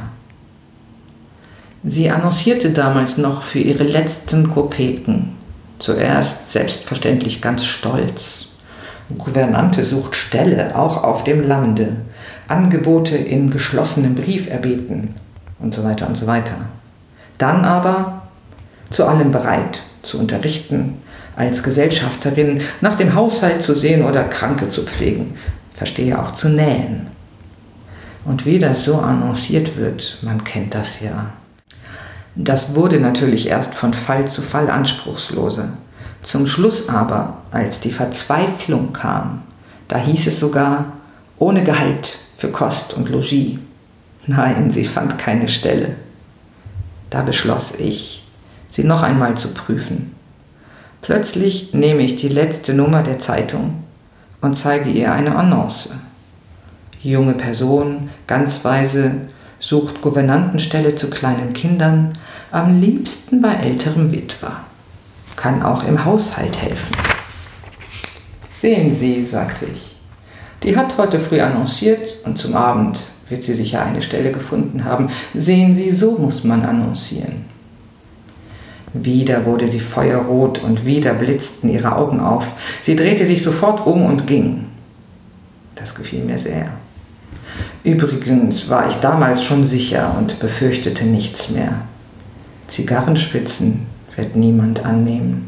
Sie 1.83 2.11
annoncierte 2.11 2.69
damals 2.69 3.17
noch 3.17 3.41
für 3.41 3.59
ihre 3.59 3.83
letzten 3.83 4.51
Kopeken. 4.51 5.35
Zuerst 5.79 6.51
selbstverständlich 6.51 7.41
ganz 7.41 7.65
stolz. 7.65 8.49
Gouvernante 9.17 9.83
sucht 9.83 10.15
Stelle, 10.15 10.75
auch 10.75 11.03
auf 11.03 11.23
dem 11.23 11.41
Lande. 11.41 11.97
Angebote 12.47 13.17
in 13.17 13.49
geschlossenem 13.49 14.13
Brief 14.13 14.47
erbeten 14.47 15.15
und 15.59 15.73
so 15.73 15.83
weiter 15.83 16.07
und 16.07 16.17
so 16.17 16.27
weiter. 16.27 16.55
Dann 17.39 17.65
aber 17.65 18.27
zu 18.91 19.05
allem 19.05 19.31
bereit, 19.31 19.81
zu 20.03 20.19
unterrichten, 20.19 21.01
als 21.37 21.61
Gesellschafterin 21.61 22.61
nach 22.81 22.95
dem 22.95 23.13
Haushalt 23.13 23.61
zu 23.61 23.75
sehen 23.75 24.03
oder 24.03 24.23
Kranke 24.23 24.69
zu 24.69 24.83
pflegen, 24.83 25.35
verstehe 25.73 26.19
auch 26.19 26.31
zu 26.31 26.49
nähen. 26.49 27.07
Und 28.25 28.45
wie 28.45 28.59
das 28.59 28.83
so 28.83 28.97
annonciert 28.97 29.77
wird, 29.77 30.17
man 30.23 30.43
kennt 30.43 30.73
das 30.73 30.99
ja. 30.99 31.31
Das 32.35 32.75
wurde 32.75 32.99
natürlich 32.99 33.47
erst 33.47 33.75
von 33.75 33.93
Fall 33.93 34.27
zu 34.27 34.41
Fall 34.41 34.69
anspruchsloser. 34.69 35.77
Zum 36.23 36.47
Schluss 36.47 36.89
aber, 36.89 37.43
als 37.51 37.79
die 37.79 37.91
Verzweiflung 37.91 38.91
kam, 38.91 39.43
da 39.87 39.97
hieß 39.97 40.27
es 40.27 40.39
sogar, 40.39 40.93
ohne 41.37 41.63
Gehalt 41.63 42.17
für 42.35 42.49
Kost 42.49 42.95
und 42.95 43.09
Logis. 43.09 43.59
Nein, 44.25 44.71
sie 44.71 44.85
fand 44.85 45.19
keine 45.19 45.47
Stelle. 45.47 45.95
Da 47.11 47.21
beschloss 47.21 47.75
ich, 47.77 48.27
sie 48.67 48.83
noch 48.83 49.03
einmal 49.03 49.37
zu 49.37 49.53
prüfen. 49.53 50.16
Plötzlich 51.01 51.73
nehme 51.73 52.01
ich 52.01 52.15
die 52.15 52.29
letzte 52.29 52.73
Nummer 52.73 53.03
der 53.03 53.19
Zeitung 53.19 53.83
und 54.41 54.55
zeige 54.55 54.89
ihr 54.89 55.11
eine 55.11 55.35
Annonce. 55.35 55.95
Junge 57.01 57.33
Person, 57.33 58.09
ganz 58.25 58.65
weise, 58.65 59.11
sucht 59.59 60.01
Gouvernantenstelle 60.01 60.95
zu 60.95 61.09
kleinen 61.09 61.53
Kindern, 61.53 62.13
am 62.51 62.79
liebsten 62.79 63.41
bei 63.41 63.53
älterem 63.53 64.11
Witwer. 64.11 64.57
Kann 65.35 65.63
auch 65.63 65.83
im 65.83 66.05
Haushalt 66.05 66.61
helfen. 66.61 66.95
Sehen 68.53 68.95
Sie, 68.95 69.23
sagte 69.25 69.65
ich, 69.65 69.97
die 70.63 70.75
hat 70.75 70.97
heute 70.97 71.19
früh 71.19 71.39
annonciert 71.39 72.17
und 72.25 72.39
zum 72.39 72.55
Abend 72.55 72.99
wird 73.29 73.43
sie 73.43 73.53
sicher 73.53 73.83
eine 73.83 74.01
Stelle 74.01 74.31
gefunden 74.31 74.85
haben. 74.85 75.09
Sehen 75.35 75.75
Sie, 75.75 75.91
so 75.91 76.17
muss 76.17 76.43
man 76.43 76.63
annoncieren. 76.63 77.45
Wieder 79.03 79.45
wurde 79.45 79.67
sie 79.67 79.79
feuerrot 79.79 80.63
und 80.63 80.85
wieder 80.85 81.13
blitzten 81.13 81.69
ihre 81.69 81.95
Augen 81.95 82.19
auf. 82.19 82.53
Sie 82.81 82.95
drehte 82.95 83.25
sich 83.25 83.43
sofort 83.43 83.85
um 83.85 84.05
und 84.05 84.27
ging. 84.27 84.65
Das 85.75 85.95
gefiel 85.95 86.23
mir 86.23 86.37
sehr. 86.37 86.71
Übrigens 87.83 88.69
war 88.69 88.89
ich 88.89 88.95
damals 88.95 89.43
schon 89.43 89.63
sicher 89.63 90.15
und 90.17 90.39
befürchtete 90.39 91.05
nichts 91.05 91.49
mehr. 91.51 91.81
Zigarrenspitzen 92.67 93.85
wird 94.15 94.35
niemand 94.35 94.85
annehmen. 94.85 95.47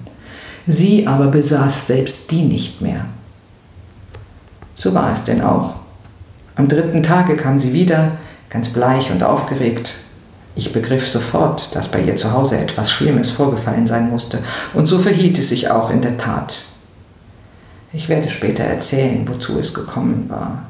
Sie 0.65 1.07
aber 1.07 1.27
besaß 1.27 1.87
selbst 1.87 2.31
die 2.31 2.43
nicht 2.43 2.81
mehr. 2.81 3.05
So 4.75 4.93
war 4.93 5.11
es 5.11 5.23
denn 5.23 5.41
auch. 5.41 5.75
Am 6.55 6.67
dritten 6.67 7.03
Tage 7.03 7.35
kam 7.35 7.57
sie 7.57 7.73
wieder, 7.73 8.17
ganz 8.49 8.69
bleich 8.69 9.11
und 9.11 9.23
aufgeregt. 9.23 9.95
Ich 10.59 10.73
begriff 10.73 11.07
sofort, 11.07 11.73
dass 11.73 11.87
bei 11.87 12.01
ihr 12.01 12.17
zu 12.17 12.33
Hause 12.33 12.57
etwas 12.57 12.91
Schlimmes 12.91 13.31
vorgefallen 13.31 13.87
sein 13.87 14.09
musste, 14.09 14.39
und 14.73 14.87
so 14.87 14.99
verhielt 14.99 15.39
es 15.39 15.47
sich 15.47 15.71
auch 15.71 15.89
in 15.89 16.01
der 16.01 16.17
Tat. 16.17 16.63
Ich 17.93 18.09
werde 18.09 18.29
später 18.29 18.65
erzählen, 18.65 19.25
wozu 19.25 19.57
es 19.57 19.73
gekommen 19.73 20.25
war. 20.27 20.63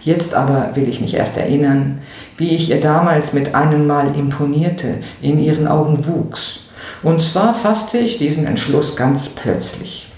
Jetzt 0.00 0.34
aber 0.34 0.74
will 0.74 0.88
ich 0.88 1.00
mich 1.00 1.14
erst 1.14 1.36
erinnern, 1.36 2.00
wie 2.36 2.56
ich 2.56 2.70
ihr 2.70 2.80
damals 2.80 3.34
mit 3.34 3.54
einem 3.54 3.86
Mal 3.86 4.16
imponierte, 4.16 4.98
in 5.22 5.38
ihren 5.38 5.68
Augen 5.68 6.04
wuchs. 6.08 6.62
Und 7.04 7.22
zwar 7.22 7.54
fasste 7.54 7.98
ich 7.98 8.18
diesen 8.18 8.48
Entschluss 8.48 8.96
ganz 8.96 9.28
plötzlich. 9.28 10.10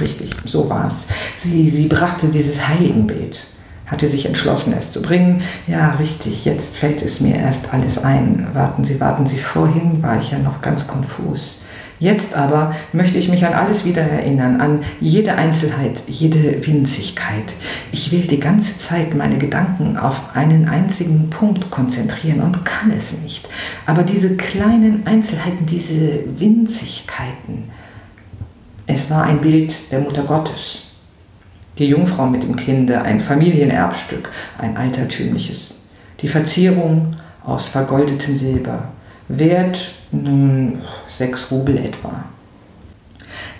Richtig, 0.00 0.30
so 0.44 0.70
war's. 0.70 1.08
Sie, 1.36 1.70
sie 1.70 1.88
brachte 1.88 2.28
dieses 2.28 2.68
Heiligenbild, 2.68 3.46
hatte 3.86 4.08
sich 4.08 4.26
entschlossen, 4.26 4.74
es 4.76 4.90
zu 4.90 5.00
bringen. 5.00 5.42
Ja, 5.66 5.90
richtig, 5.92 6.44
jetzt 6.44 6.76
fällt 6.76 7.02
es 7.02 7.20
mir 7.20 7.36
erst 7.36 7.72
alles 7.72 8.02
ein. 8.02 8.48
Warten 8.52 8.84
Sie, 8.84 9.00
warten 9.00 9.26
Sie, 9.26 9.38
vorhin 9.38 10.02
war 10.02 10.18
ich 10.18 10.32
ja 10.32 10.38
noch 10.38 10.60
ganz 10.60 10.86
konfus. 10.86 11.62
Jetzt 11.98 12.34
aber 12.34 12.74
möchte 12.92 13.16
ich 13.16 13.30
mich 13.30 13.46
an 13.46 13.54
alles 13.54 13.86
wieder 13.86 14.02
erinnern, 14.02 14.60
an 14.60 14.80
jede 15.00 15.36
Einzelheit, 15.36 16.02
jede 16.06 16.66
Winzigkeit. 16.66 17.54
Ich 17.90 18.12
will 18.12 18.26
die 18.26 18.40
ganze 18.40 18.76
Zeit 18.76 19.14
meine 19.14 19.38
Gedanken 19.38 19.96
auf 19.96 20.20
einen 20.34 20.68
einzigen 20.68 21.30
Punkt 21.30 21.70
konzentrieren 21.70 22.42
und 22.42 22.66
kann 22.66 22.90
es 22.90 23.14
nicht. 23.22 23.48
Aber 23.86 24.02
diese 24.02 24.36
kleinen 24.36 25.06
Einzelheiten, 25.06 25.64
diese 25.64 26.38
Winzigkeiten, 26.38 27.70
es 28.86 29.10
war 29.10 29.24
ein 29.24 29.40
Bild 29.40 29.90
der 29.90 30.00
Mutter 30.00 30.24
Gottes. 30.24 30.85
Die 31.78 31.88
Jungfrau 31.88 32.26
mit 32.26 32.42
dem 32.42 32.56
Kinde, 32.56 33.02
ein 33.02 33.20
Familienerbstück, 33.20 34.30
ein 34.58 34.76
altertümliches. 34.76 35.82
Die 36.20 36.28
Verzierung 36.28 37.16
aus 37.44 37.68
vergoldetem 37.68 38.34
Silber, 38.34 38.88
Wert 39.28 39.92
nun 40.12 40.80
sechs 41.08 41.50
Rubel 41.50 41.78
etwa. 41.78 42.24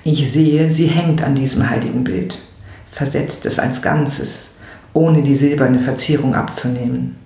Ich 0.05 0.31
sehe, 0.31 0.71
sie 0.71 0.87
hängt 0.87 1.23
an 1.23 1.35
diesem 1.35 1.69
heiligen 1.69 2.05
Bild, 2.05 2.39
versetzt 2.87 3.45
es 3.47 3.59
als 3.59 3.83
Ganzes, 3.83 4.53
ohne 4.93 5.23
die 5.23 5.35
silberne 5.35 5.81
Verzierung 5.81 6.35
abzunehmen. 6.35 7.17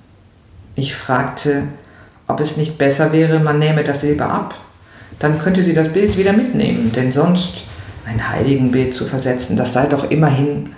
Ich 0.75 0.95
fragte, 0.95 1.65
ob 2.27 2.41
es 2.41 2.57
nicht 2.57 2.79
besser 2.79 3.13
wäre, 3.13 3.39
man 3.39 3.59
nähme 3.59 3.85
das 3.85 4.01
Silber 4.01 4.31
ab. 4.31 4.55
Dann 5.19 5.39
könnte 5.39 5.63
sie 5.63 5.75
das 5.75 5.93
Bild 5.93 6.17
wieder 6.17 6.33
mitnehmen, 6.33 6.91
denn 6.97 7.13
sonst 7.13 7.65
ein 8.07 8.31
Heiligenbild 8.31 8.95
zu 8.95 9.05
versetzen, 9.05 9.57
das 9.57 9.75
sei 9.75 9.87
doch 9.87 10.11
immerhin. 10.11 10.71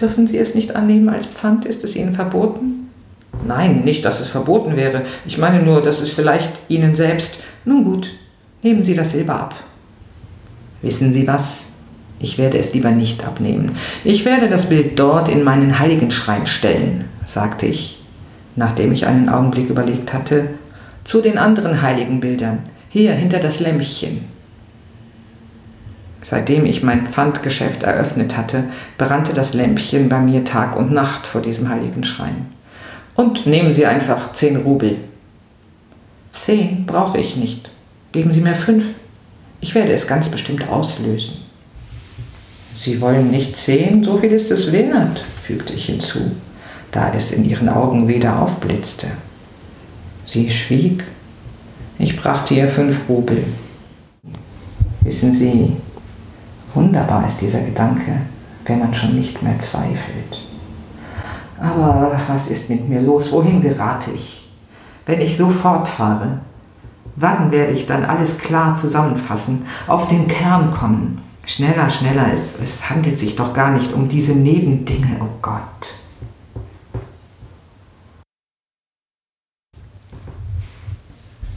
Dürfen 0.00 0.26
Sie 0.26 0.38
es 0.38 0.54
nicht 0.54 0.76
annehmen 0.76 1.08
als 1.08 1.26
Pfand? 1.26 1.64
Ist 1.64 1.84
es 1.84 1.96
Ihnen 1.96 2.14
verboten? 2.14 2.90
Nein, 3.46 3.82
nicht, 3.84 4.04
dass 4.04 4.20
es 4.20 4.28
verboten 4.28 4.76
wäre. 4.76 5.02
Ich 5.26 5.38
meine 5.38 5.62
nur, 5.62 5.82
dass 5.82 6.00
es 6.00 6.12
vielleicht 6.12 6.50
Ihnen 6.68 6.94
selbst. 6.94 7.40
Nun 7.64 7.84
gut, 7.84 8.10
nehmen 8.62 8.82
Sie 8.82 8.94
das 8.94 9.12
Silber 9.12 9.40
ab. 9.40 9.54
Wissen 10.82 11.12
Sie 11.12 11.26
was? 11.26 11.68
Ich 12.18 12.38
werde 12.38 12.58
es 12.58 12.72
lieber 12.72 12.90
nicht 12.90 13.26
abnehmen. 13.26 13.76
Ich 14.04 14.24
werde 14.24 14.48
das 14.48 14.68
Bild 14.68 14.98
dort 14.98 15.28
in 15.28 15.44
meinen 15.44 15.78
Heiligenschrein 15.78 16.46
stellen, 16.46 17.04
sagte 17.24 17.66
ich, 17.66 18.02
nachdem 18.54 18.92
ich 18.92 19.06
einen 19.06 19.28
Augenblick 19.28 19.68
überlegt 19.68 20.14
hatte, 20.14 20.48
zu 21.04 21.20
den 21.20 21.38
anderen 21.38 21.82
heiligen 21.82 22.20
Bildern, 22.20 22.60
hier 22.88 23.12
hinter 23.12 23.38
das 23.38 23.60
Lämpchen. 23.60 24.24
Seitdem 26.28 26.66
ich 26.66 26.82
mein 26.82 27.06
Pfandgeschäft 27.06 27.84
eröffnet 27.84 28.36
hatte, 28.36 28.64
brannte 28.98 29.32
das 29.32 29.54
Lämpchen 29.54 30.08
bei 30.08 30.18
mir 30.18 30.44
Tag 30.44 30.74
und 30.74 30.90
Nacht 30.90 31.24
vor 31.24 31.40
diesem 31.40 31.68
heiligen 31.68 32.02
Schrein. 32.02 32.46
Und 33.14 33.46
nehmen 33.46 33.72
Sie 33.72 33.86
einfach 33.86 34.32
zehn 34.32 34.56
Rubel. 34.56 34.96
Zehn 36.30 36.84
brauche 36.84 37.18
ich 37.18 37.36
nicht. 37.36 37.70
Geben 38.10 38.32
Sie 38.32 38.40
mir 38.40 38.56
fünf. 38.56 38.86
Ich 39.60 39.76
werde 39.76 39.92
es 39.92 40.08
ganz 40.08 40.28
bestimmt 40.28 40.68
auslösen. 40.68 41.42
Sie 42.74 43.00
wollen 43.00 43.30
nicht 43.30 43.56
zehn, 43.56 44.02
so 44.02 44.16
viel 44.16 44.32
ist 44.32 44.50
es 44.50 44.72
wert, 44.72 45.24
fügte 45.40 45.74
ich 45.74 45.86
hinzu, 45.86 46.32
da 46.90 47.12
es 47.14 47.30
in 47.30 47.48
ihren 47.48 47.68
Augen 47.68 48.08
wieder 48.08 48.42
aufblitzte. 48.42 49.06
Sie 50.24 50.50
schwieg. 50.50 51.04
Ich 52.00 52.16
brachte 52.16 52.54
ihr 52.54 52.66
fünf 52.66 53.08
Rubel. 53.08 53.44
Wissen 55.02 55.32
Sie, 55.32 55.76
wunderbar 56.76 57.26
ist 57.26 57.40
dieser 57.40 57.60
Gedanke, 57.60 58.20
wenn 58.66 58.78
man 58.78 58.94
schon 58.94 59.16
nicht 59.16 59.42
mehr 59.42 59.58
zweifelt. 59.58 60.42
Aber 61.58 62.20
was 62.28 62.48
ist 62.48 62.68
mit 62.68 62.88
mir 62.88 63.00
los? 63.00 63.32
Wohin 63.32 63.60
gerate 63.60 64.10
ich? 64.14 64.48
Wenn 65.06 65.20
ich 65.20 65.36
so 65.36 65.48
fortfahre, 65.48 66.40
wann 67.16 67.50
werde 67.50 67.72
ich 67.72 67.86
dann 67.86 68.04
alles 68.04 68.38
klar 68.38 68.74
zusammenfassen, 68.74 69.66
auf 69.86 70.06
den 70.06 70.28
Kern 70.28 70.70
kommen? 70.70 71.22
Schneller, 71.46 71.88
schneller, 71.88 72.26
es, 72.34 72.54
es 72.62 72.90
handelt 72.90 73.16
sich 73.16 73.36
doch 73.36 73.54
gar 73.54 73.70
nicht 73.70 73.92
um 73.92 74.08
diese 74.08 74.34
Nebendinge, 74.34 75.16
oh 75.20 75.28
Gott. 75.40 75.62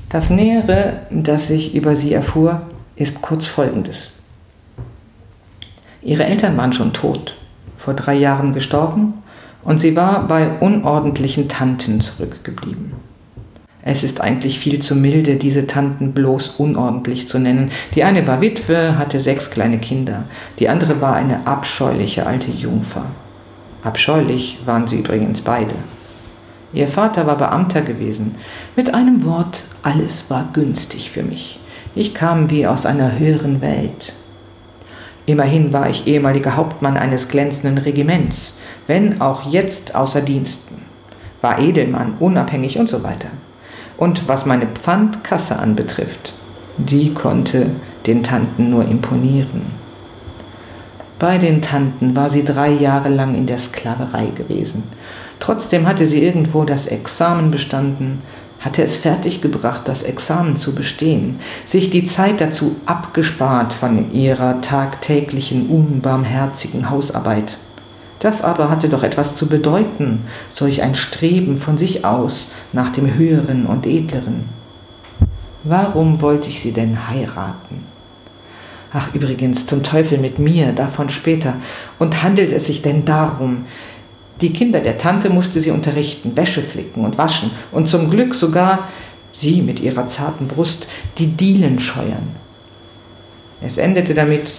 Das 0.10 0.30
Nähere, 0.30 1.02
das 1.12 1.50
ich 1.50 1.76
über 1.76 1.96
sie 1.96 2.14
erfuhr, 2.14 2.62
ist 2.96 3.22
kurz 3.22 3.46
folgendes. 3.46 4.19
Ihre 6.02 6.26
Eltern 6.26 6.56
waren 6.58 6.74
schon 6.74 6.94
tot, 6.94 7.36
vor 7.76 7.94
drei 7.94 8.16
Jahren 8.16 8.54
gestorben, 8.54 9.16
und 9.64 9.82
sie 9.82 9.96
war 9.96 10.28
bei 10.28 10.50
unordentlichen 10.60 11.50
Tanten 11.50 12.00
zurückgeblieben. 12.00 12.94
Es 13.82 14.04
ist 14.04 14.22
eigentlich 14.22 14.60
viel 14.60 14.80
zu 14.80 14.96
milde, 14.96 15.36
diese 15.36 15.68
Tanten 15.68 16.14
bloß 16.14 16.56
unordentlich 16.58 17.28
zu 17.28 17.40
nennen. 17.40 17.72
Die 17.96 18.04
eine 18.04 18.28
war 18.28 18.42
Witwe, 18.42 18.98
hatte 18.98 19.22
sechs 19.22 19.52
kleine 19.52 19.80
Kinder, 19.80 20.26
die 20.60 20.70
andere 20.70 21.02
war 21.02 21.16
eine 21.16 21.48
abscheuliche 21.48 22.26
alte 22.26 22.52
Jungfer. 22.52 23.06
Abscheulich 23.82 24.60
waren 24.66 24.88
sie 24.88 25.00
übrigens 25.00 25.42
beide. 25.42 25.76
Ihr 26.74 26.88
Vater 26.88 27.26
war 27.26 27.38
Beamter 27.38 27.82
gewesen. 27.82 28.36
Mit 28.76 28.94
einem 28.94 29.24
Wort, 29.26 29.64
alles 29.82 30.30
war 30.30 30.50
günstig 30.54 31.10
für 31.10 31.24
mich. 31.24 31.60
Ich 31.96 32.14
kam 32.14 32.50
wie 32.52 32.68
aus 32.68 32.86
einer 32.86 33.18
höheren 33.18 33.62
Welt. 33.62 34.14
Immerhin 35.30 35.72
war 35.74 35.88
ich 35.88 36.08
ehemaliger 36.08 36.56
Hauptmann 36.56 36.98
eines 36.98 37.28
glänzenden 37.28 37.78
Regiments, 37.78 38.56
wenn 38.88 39.22
auch 39.22 39.48
jetzt 39.48 39.94
außer 39.94 40.22
Diensten, 40.22 40.82
war 41.40 41.60
Edelmann, 41.60 42.16
unabhängig 42.20 42.80
und 42.80 42.90
so 42.90 43.04
weiter. 43.04 43.28
Und 43.96 44.28
was 44.28 44.48
meine 44.48 44.66
Pfandkasse 44.66 45.60
anbetrifft, 45.60 46.34
die 46.78 47.14
konnte 47.14 47.68
den 48.08 48.24
Tanten 48.24 48.72
nur 48.72 48.88
imponieren. 48.88 49.68
Bei 51.20 51.38
den 51.38 51.62
Tanten 51.62 52.16
war 52.16 52.32
sie 52.32 52.44
drei 52.44 52.72
Jahre 52.72 53.10
lang 53.10 53.36
in 53.36 53.46
der 53.46 53.60
Sklaverei 53.60 54.32
gewesen. 54.36 54.82
Trotzdem 55.40 55.86
hatte 55.86 56.08
sie 56.08 56.24
irgendwo 56.24 56.64
das 56.64 56.88
Examen 56.88 57.52
bestanden, 57.52 58.24
hatte 58.60 58.84
es 58.84 58.96
fertiggebracht, 58.96 59.88
das 59.88 60.04
Examen 60.04 60.58
zu 60.58 60.76
bestehen, 60.76 61.40
sich 61.66 61.90
die 61.90 62.06
Zeit 62.06 62.42
dazu 62.42 62.76
abgespart 62.86 63.72
von 63.74 64.12
ihrer 64.12 64.62
tagtäglichen 64.62 65.68
unbarmherzigen 65.68 66.90
Hausarbeit. 66.90 67.58
Das 68.20 68.44
aber 68.44 68.70
hatte 68.70 68.90
doch 68.90 69.04
etwas 69.04 69.36
zu 69.38 69.48
bedeuten, 69.48 70.26
solch 70.52 70.82
ein 70.82 70.96
Streben 70.96 71.56
von 71.56 71.78
sich 71.78 72.04
aus 72.04 72.48
nach 72.74 72.90
dem 72.90 73.14
Höheren 73.16 73.66
und 73.66 73.88
Edleren. 73.88 74.50
Warum 75.64 76.22
wollte 76.22 76.50
ich 76.50 76.60
sie 76.60 76.74
denn 76.74 77.08
heiraten? 77.08 77.84
Ach 78.92 79.14
übrigens, 79.14 79.68
zum 79.68 79.84
Teufel 79.84 80.18
mit 80.18 80.40
mir, 80.40 80.72
davon 80.72 81.10
später. 81.10 81.54
Und 82.00 82.24
handelt 82.24 82.52
es 82.52 82.66
sich 82.66 82.82
denn 82.82 83.06
darum, 83.06 83.66
die 84.42 84.54
Kinder 84.54 84.80
der 84.80 84.98
Tante 84.98 85.30
musste 85.30 85.62
sie 85.62 85.72
unterrichten, 85.72 86.36
Wäsche 86.36 86.62
flicken 86.62 87.04
und 87.04 87.18
waschen 87.18 87.52
und 87.72 87.90
zum 87.90 88.10
Glück 88.10 88.36
sogar 88.36 88.88
sie 89.32 89.62
mit 89.62 89.80
ihrer 89.80 90.08
zarten 90.08 90.48
Brust 90.48 90.88
die 91.18 91.28
Dielen 91.28 91.80
scheuern. 91.80 92.36
Es 93.62 93.78
endete 93.78 94.14
damit, 94.14 94.50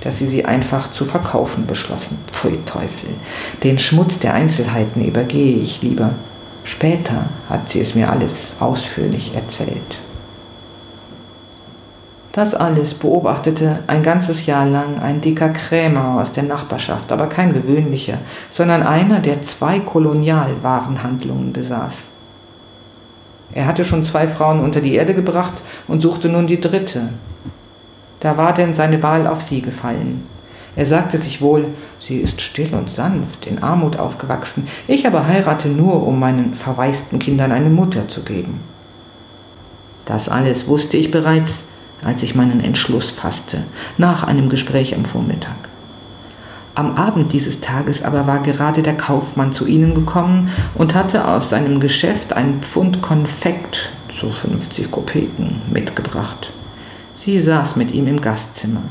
dass 0.00 0.18
sie 0.18 0.28
sie 0.28 0.44
einfach 0.44 0.90
zu 0.90 1.04
verkaufen 1.04 1.66
beschlossen. 1.66 2.18
Pfui 2.30 2.58
Teufel, 2.64 3.10
den 3.62 3.78
Schmutz 3.78 4.18
der 4.18 4.34
Einzelheiten 4.34 5.04
übergehe 5.04 5.58
ich 5.58 5.82
lieber. 5.82 6.14
Später 6.64 7.28
hat 7.48 7.68
sie 7.68 7.80
es 7.80 7.94
mir 7.94 8.10
alles 8.10 8.54
ausführlich 8.60 9.34
erzählt. 9.34 9.98
Das 12.38 12.54
alles 12.54 12.94
beobachtete 12.94 13.80
ein 13.88 14.04
ganzes 14.04 14.46
Jahr 14.46 14.64
lang 14.64 15.00
ein 15.00 15.20
dicker 15.20 15.48
Krämer 15.48 16.20
aus 16.20 16.32
der 16.32 16.44
Nachbarschaft, 16.44 17.10
aber 17.10 17.26
kein 17.26 17.52
gewöhnlicher, 17.52 18.18
sondern 18.48 18.84
einer, 18.84 19.18
der 19.18 19.42
zwei 19.42 19.80
Kolonialwarenhandlungen 19.80 21.52
besaß. 21.52 22.10
Er 23.52 23.66
hatte 23.66 23.84
schon 23.84 24.04
zwei 24.04 24.28
Frauen 24.28 24.60
unter 24.60 24.80
die 24.80 24.94
Erde 24.94 25.14
gebracht 25.14 25.54
und 25.88 26.00
suchte 26.00 26.28
nun 26.28 26.46
die 26.46 26.60
dritte. 26.60 27.08
Da 28.20 28.36
war 28.36 28.54
denn 28.54 28.72
seine 28.72 29.02
Wahl 29.02 29.26
auf 29.26 29.42
sie 29.42 29.60
gefallen. 29.60 30.24
Er 30.76 30.86
sagte 30.86 31.18
sich 31.18 31.42
wohl, 31.42 31.66
sie 31.98 32.18
ist 32.18 32.40
still 32.40 32.72
und 32.72 32.88
sanft, 32.88 33.46
in 33.46 33.64
Armut 33.64 33.98
aufgewachsen, 33.98 34.68
ich 34.86 35.08
aber 35.08 35.26
heirate 35.26 35.66
nur, 35.66 36.06
um 36.06 36.20
meinen 36.20 36.54
verwaisten 36.54 37.18
Kindern 37.18 37.50
eine 37.50 37.70
Mutter 37.70 38.06
zu 38.06 38.22
geben. 38.22 38.60
Das 40.04 40.28
alles 40.28 40.68
wusste 40.68 40.96
ich 40.96 41.10
bereits, 41.10 41.64
als 42.02 42.22
ich 42.22 42.34
meinen 42.34 42.60
Entschluss 42.60 43.10
fasste, 43.10 43.64
nach 43.96 44.24
einem 44.24 44.48
Gespräch 44.48 44.94
am 44.94 45.04
Vormittag. 45.04 45.56
Am 46.78 46.94
Abend 46.94 47.32
dieses 47.32 47.60
Tages 47.60 48.04
aber 48.04 48.28
war 48.28 48.40
gerade 48.40 48.84
der 48.84 48.96
Kaufmann 48.96 49.52
zu 49.52 49.66
ihnen 49.66 49.94
gekommen 49.94 50.50
und 50.76 50.94
hatte 50.94 51.26
aus 51.26 51.50
seinem 51.50 51.80
Geschäft 51.80 52.32
ein 52.32 52.60
Pfund 52.60 53.02
Konfekt 53.02 53.90
zu 54.08 54.30
50 54.30 54.90
Kopeken 54.90 55.60
mitgebracht. 55.72 56.52
Sie 57.14 57.40
saß 57.40 57.74
mit 57.74 57.90
ihm 57.90 58.06
im 58.06 58.20
Gastzimmer. 58.20 58.84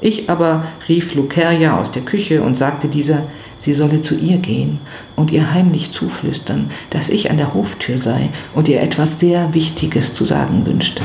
Ich 0.00 0.30
aber 0.30 0.64
rief 0.88 1.16
Lucerja 1.16 1.76
aus 1.76 1.90
der 1.90 2.02
Küche 2.02 2.40
und 2.40 2.56
sagte 2.56 2.86
dieser, 2.86 3.24
sie 3.58 3.74
solle 3.74 4.00
zu 4.00 4.16
ihr 4.16 4.36
gehen 4.36 4.78
und 5.16 5.32
ihr 5.32 5.52
heimlich 5.52 5.90
zuflüstern, 5.90 6.70
dass 6.90 7.08
ich 7.08 7.32
an 7.32 7.38
der 7.38 7.52
Hoftür 7.52 7.98
sei 7.98 8.28
und 8.54 8.68
ihr 8.68 8.80
etwas 8.80 9.18
sehr 9.18 9.54
Wichtiges 9.54 10.14
zu 10.14 10.24
sagen 10.24 10.66
wünschte. 10.66 11.02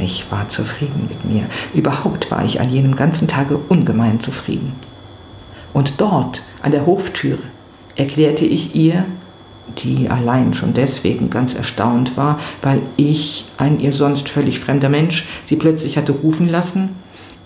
Ich 0.00 0.30
war 0.30 0.48
zufrieden 0.48 1.08
mit 1.08 1.24
mir. 1.24 1.48
Überhaupt 1.74 2.30
war 2.30 2.44
ich 2.44 2.60
an 2.60 2.70
jenem 2.70 2.96
ganzen 2.96 3.28
Tage 3.28 3.56
ungemein 3.56 4.20
zufrieden. 4.20 4.72
Und 5.72 6.00
dort, 6.00 6.42
an 6.62 6.72
der 6.72 6.86
Hoftüre, 6.86 7.42
erklärte 7.96 8.44
ich 8.44 8.74
ihr, 8.74 9.04
die 9.78 10.08
allein 10.08 10.54
schon 10.54 10.72
deswegen 10.74 11.30
ganz 11.30 11.54
erstaunt 11.54 12.16
war, 12.16 12.38
weil 12.62 12.80
ich, 12.96 13.46
ein 13.58 13.80
ihr 13.80 13.92
sonst 13.92 14.28
völlig 14.28 14.58
fremder 14.60 14.88
Mensch, 14.88 15.28
sie 15.44 15.56
plötzlich 15.56 15.98
hatte 15.98 16.12
rufen 16.12 16.48
lassen, 16.48 16.96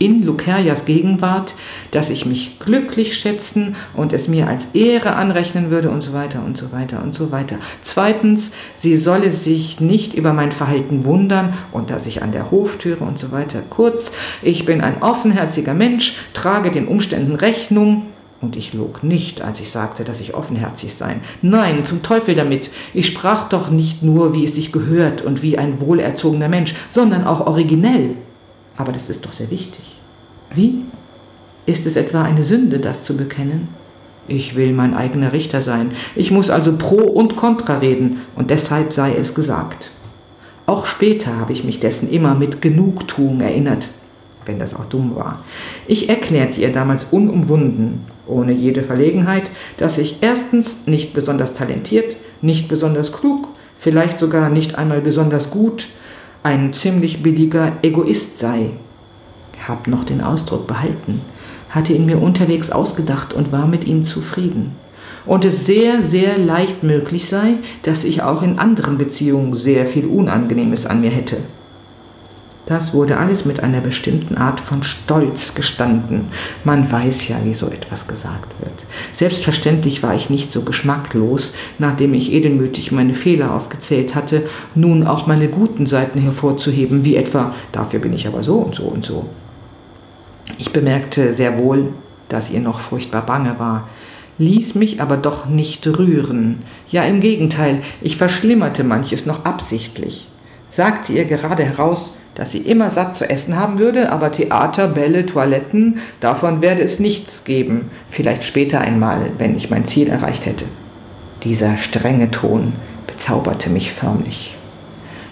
in 0.02 0.24
Lucerjas 0.24 0.84
Gegenwart, 0.84 1.54
dass 1.92 2.10
ich 2.10 2.26
mich 2.26 2.58
glücklich 2.58 3.16
schätzen 3.16 3.76
und 3.94 4.12
es 4.12 4.26
mir 4.26 4.48
als 4.48 4.74
Ehre 4.74 5.14
anrechnen 5.14 5.70
würde 5.70 5.90
und 5.90 6.00
so 6.00 6.12
weiter 6.12 6.42
und 6.44 6.56
so 6.56 6.72
weiter 6.72 7.00
und 7.02 7.14
so 7.14 7.30
weiter. 7.30 7.56
Zweitens, 7.82 8.52
sie 8.74 8.96
solle 8.96 9.30
sich 9.30 9.80
nicht 9.80 10.14
über 10.14 10.32
mein 10.32 10.50
Verhalten 10.50 11.04
wundern 11.04 11.54
und 11.70 11.90
dass 11.90 12.06
ich 12.06 12.20
an 12.20 12.32
der 12.32 12.50
Hoftüre 12.50 13.04
und 13.04 13.20
so 13.20 13.30
weiter. 13.30 13.62
Kurz, 13.70 14.10
ich 14.42 14.64
bin 14.64 14.80
ein 14.80 15.02
offenherziger 15.02 15.74
Mensch, 15.74 16.16
trage 16.34 16.72
den 16.72 16.88
Umständen 16.88 17.36
Rechnung, 17.36 18.06
und 18.40 18.56
ich 18.56 18.74
log 18.74 19.04
nicht, 19.04 19.40
als 19.40 19.60
ich 19.60 19.70
sagte, 19.70 20.02
dass 20.02 20.20
ich 20.20 20.34
offenherzig 20.34 20.94
sei. 20.94 21.20
Nein, 21.42 21.84
zum 21.84 22.02
Teufel 22.02 22.34
damit. 22.34 22.70
Ich 22.92 23.06
sprach 23.06 23.48
doch 23.48 23.70
nicht 23.70 24.02
nur, 24.02 24.32
wie 24.32 24.44
es 24.44 24.56
sich 24.56 24.72
gehört 24.72 25.22
und 25.22 25.42
wie 25.42 25.58
ein 25.58 25.80
wohlerzogener 25.80 26.48
Mensch, 26.48 26.74
sondern 26.90 27.22
auch 27.22 27.46
originell. 27.46 28.16
Aber 28.76 28.90
das 28.90 29.08
ist 29.10 29.24
doch 29.24 29.32
sehr 29.32 29.50
wichtig. 29.50 29.91
Wie? 30.54 30.82
Ist 31.64 31.86
es 31.86 31.96
etwa 31.96 32.22
eine 32.22 32.44
Sünde, 32.44 32.78
das 32.78 33.04
zu 33.04 33.16
bekennen? 33.16 33.68
Ich 34.28 34.54
will 34.54 34.72
mein 34.72 34.94
eigener 34.94 35.32
Richter 35.32 35.62
sein. 35.62 35.92
Ich 36.14 36.30
muss 36.30 36.50
also 36.50 36.76
pro 36.76 36.96
und 36.96 37.36
contra 37.36 37.78
reden, 37.78 38.20
und 38.36 38.50
deshalb 38.50 38.92
sei 38.92 39.14
es 39.14 39.34
gesagt. 39.34 39.90
Auch 40.66 40.86
später 40.86 41.38
habe 41.38 41.52
ich 41.52 41.64
mich 41.64 41.80
dessen 41.80 42.10
immer 42.10 42.34
mit 42.34 42.62
Genugtuung 42.62 43.40
erinnert, 43.40 43.88
wenn 44.46 44.58
das 44.58 44.74
auch 44.74 44.84
dumm 44.84 45.16
war. 45.16 45.42
Ich 45.86 46.08
erklärte 46.08 46.60
ihr 46.60 46.72
damals 46.72 47.06
unumwunden, 47.10 48.02
ohne 48.26 48.52
jede 48.52 48.82
Verlegenheit, 48.82 49.50
dass 49.76 49.98
ich 49.98 50.18
erstens 50.20 50.86
nicht 50.86 51.14
besonders 51.14 51.54
talentiert, 51.54 52.16
nicht 52.40 52.68
besonders 52.68 53.12
klug, 53.12 53.48
vielleicht 53.76 54.20
sogar 54.20 54.50
nicht 54.50 54.76
einmal 54.78 55.00
besonders 55.00 55.50
gut, 55.50 55.88
ein 56.44 56.72
ziemlich 56.72 57.22
billiger 57.22 57.72
Egoist 57.82 58.38
sei, 58.38 58.70
hab 59.66 59.88
noch 59.88 60.04
den 60.04 60.20
Ausdruck 60.20 60.66
behalten, 60.66 61.20
hatte 61.70 61.92
ihn 61.92 62.06
mir 62.06 62.20
unterwegs 62.20 62.70
ausgedacht 62.70 63.34
und 63.34 63.52
war 63.52 63.66
mit 63.66 63.86
ihm 63.86 64.04
zufrieden. 64.04 64.76
Und 65.24 65.44
es 65.44 65.66
sehr, 65.66 66.02
sehr 66.02 66.36
leicht 66.38 66.82
möglich 66.82 67.28
sei, 67.28 67.54
dass 67.84 68.04
ich 68.04 68.22
auch 68.22 68.42
in 68.42 68.58
anderen 68.58 68.98
Beziehungen 68.98 69.54
sehr 69.54 69.86
viel 69.86 70.06
Unangenehmes 70.06 70.86
an 70.86 71.00
mir 71.00 71.10
hätte. 71.10 71.36
Das 72.66 72.94
wurde 72.94 73.18
alles 73.18 73.44
mit 73.44 73.60
einer 73.60 73.80
bestimmten 73.80 74.36
Art 74.36 74.60
von 74.60 74.84
Stolz 74.84 75.54
gestanden. 75.54 76.28
Man 76.62 76.90
weiß 76.90 77.28
ja, 77.28 77.36
wie 77.44 77.54
so 77.54 77.66
etwas 77.66 78.06
gesagt 78.06 78.54
wird. 78.60 78.72
Selbstverständlich 79.12 80.02
war 80.04 80.14
ich 80.14 80.30
nicht 80.30 80.52
so 80.52 80.62
geschmacklos, 80.62 81.54
nachdem 81.78 82.14
ich 82.14 82.32
edelmütig 82.32 82.92
meine 82.92 83.14
Fehler 83.14 83.52
aufgezählt 83.52 84.14
hatte, 84.14 84.44
nun 84.76 85.06
auch 85.06 85.26
meine 85.26 85.48
guten 85.48 85.86
Seiten 85.86 86.20
hervorzuheben, 86.20 87.04
wie 87.04 87.16
etwa, 87.16 87.52
dafür 87.72 87.98
bin 87.98 88.12
ich 88.12 88.28
aber 88.28 88.44
so 88.44 88.54
und 88.54 88.76
so 88.76 88.84
und 88.84 89.04
so. 89.04 89.28
Ich 90.62 90.72
bemerkte 90.72 91.32
sehr 91.32 91.58
wohl, 91.58 91.88
dass 92.28 92.52
ihr 92.52 92.60
noch 92.60 92.78
furchtbar 92.78 93.26
bange 93.26 93.58
war, 93.58 93.88
ließ 94.38 94.76
mich 94.76 95.02
aber 95.02 95.16
doch 95.16 95.46
nicht 95.46 95.84
rühren. 95.88 96.62
Ja, 96.88 97.02
im 97.02 97.18
Gegenteil, 97.18 97.82
ich 98.00 98.16
verschlimmerte 98.16 98.84
manches 98.84 99.26
noch 99.26 99.44
absichtlich, 99.44 100.28
sagte 100.70 101.14
ihr 101.14 101.24
gerade 101.24 101.64
heraus, 101.64 102.14
dass 102.36 102.52
sie 102.52 102.58
immer 102.58 102.92
satt 102.92 103.16
zu 103.16 103.28
essen 103.28 103.56
haben 103.56 103.80
würde, 103.80 104.12
aber 104.12 104.30
Theater, 104.30 104.86
Bälle, 104.86 105.26
Toiletten, 105.26 105.98
davon 106.20 106.62
werde 106.62 106.84
es 106.84 107.00
nichts 107.00 107.42
geben, 107.42 107.90
vielleicht 108.06 108.44
später 108.44 108.80
einmal, 108.80 109.32
wenn 109.38 109.56
ich 109.56 109.68
mein 109.68 109.86
Ziel 109.86 110.10
erreicht 110.10 110.46
hätte. 110.46 110.66
Dieser 111.42 111.76
strenge 111.76 112.30
Ton 112.30 112.74
bezauberte 113.08 113.68
mich 113.68 113.90
förmlich. 113.90 114.54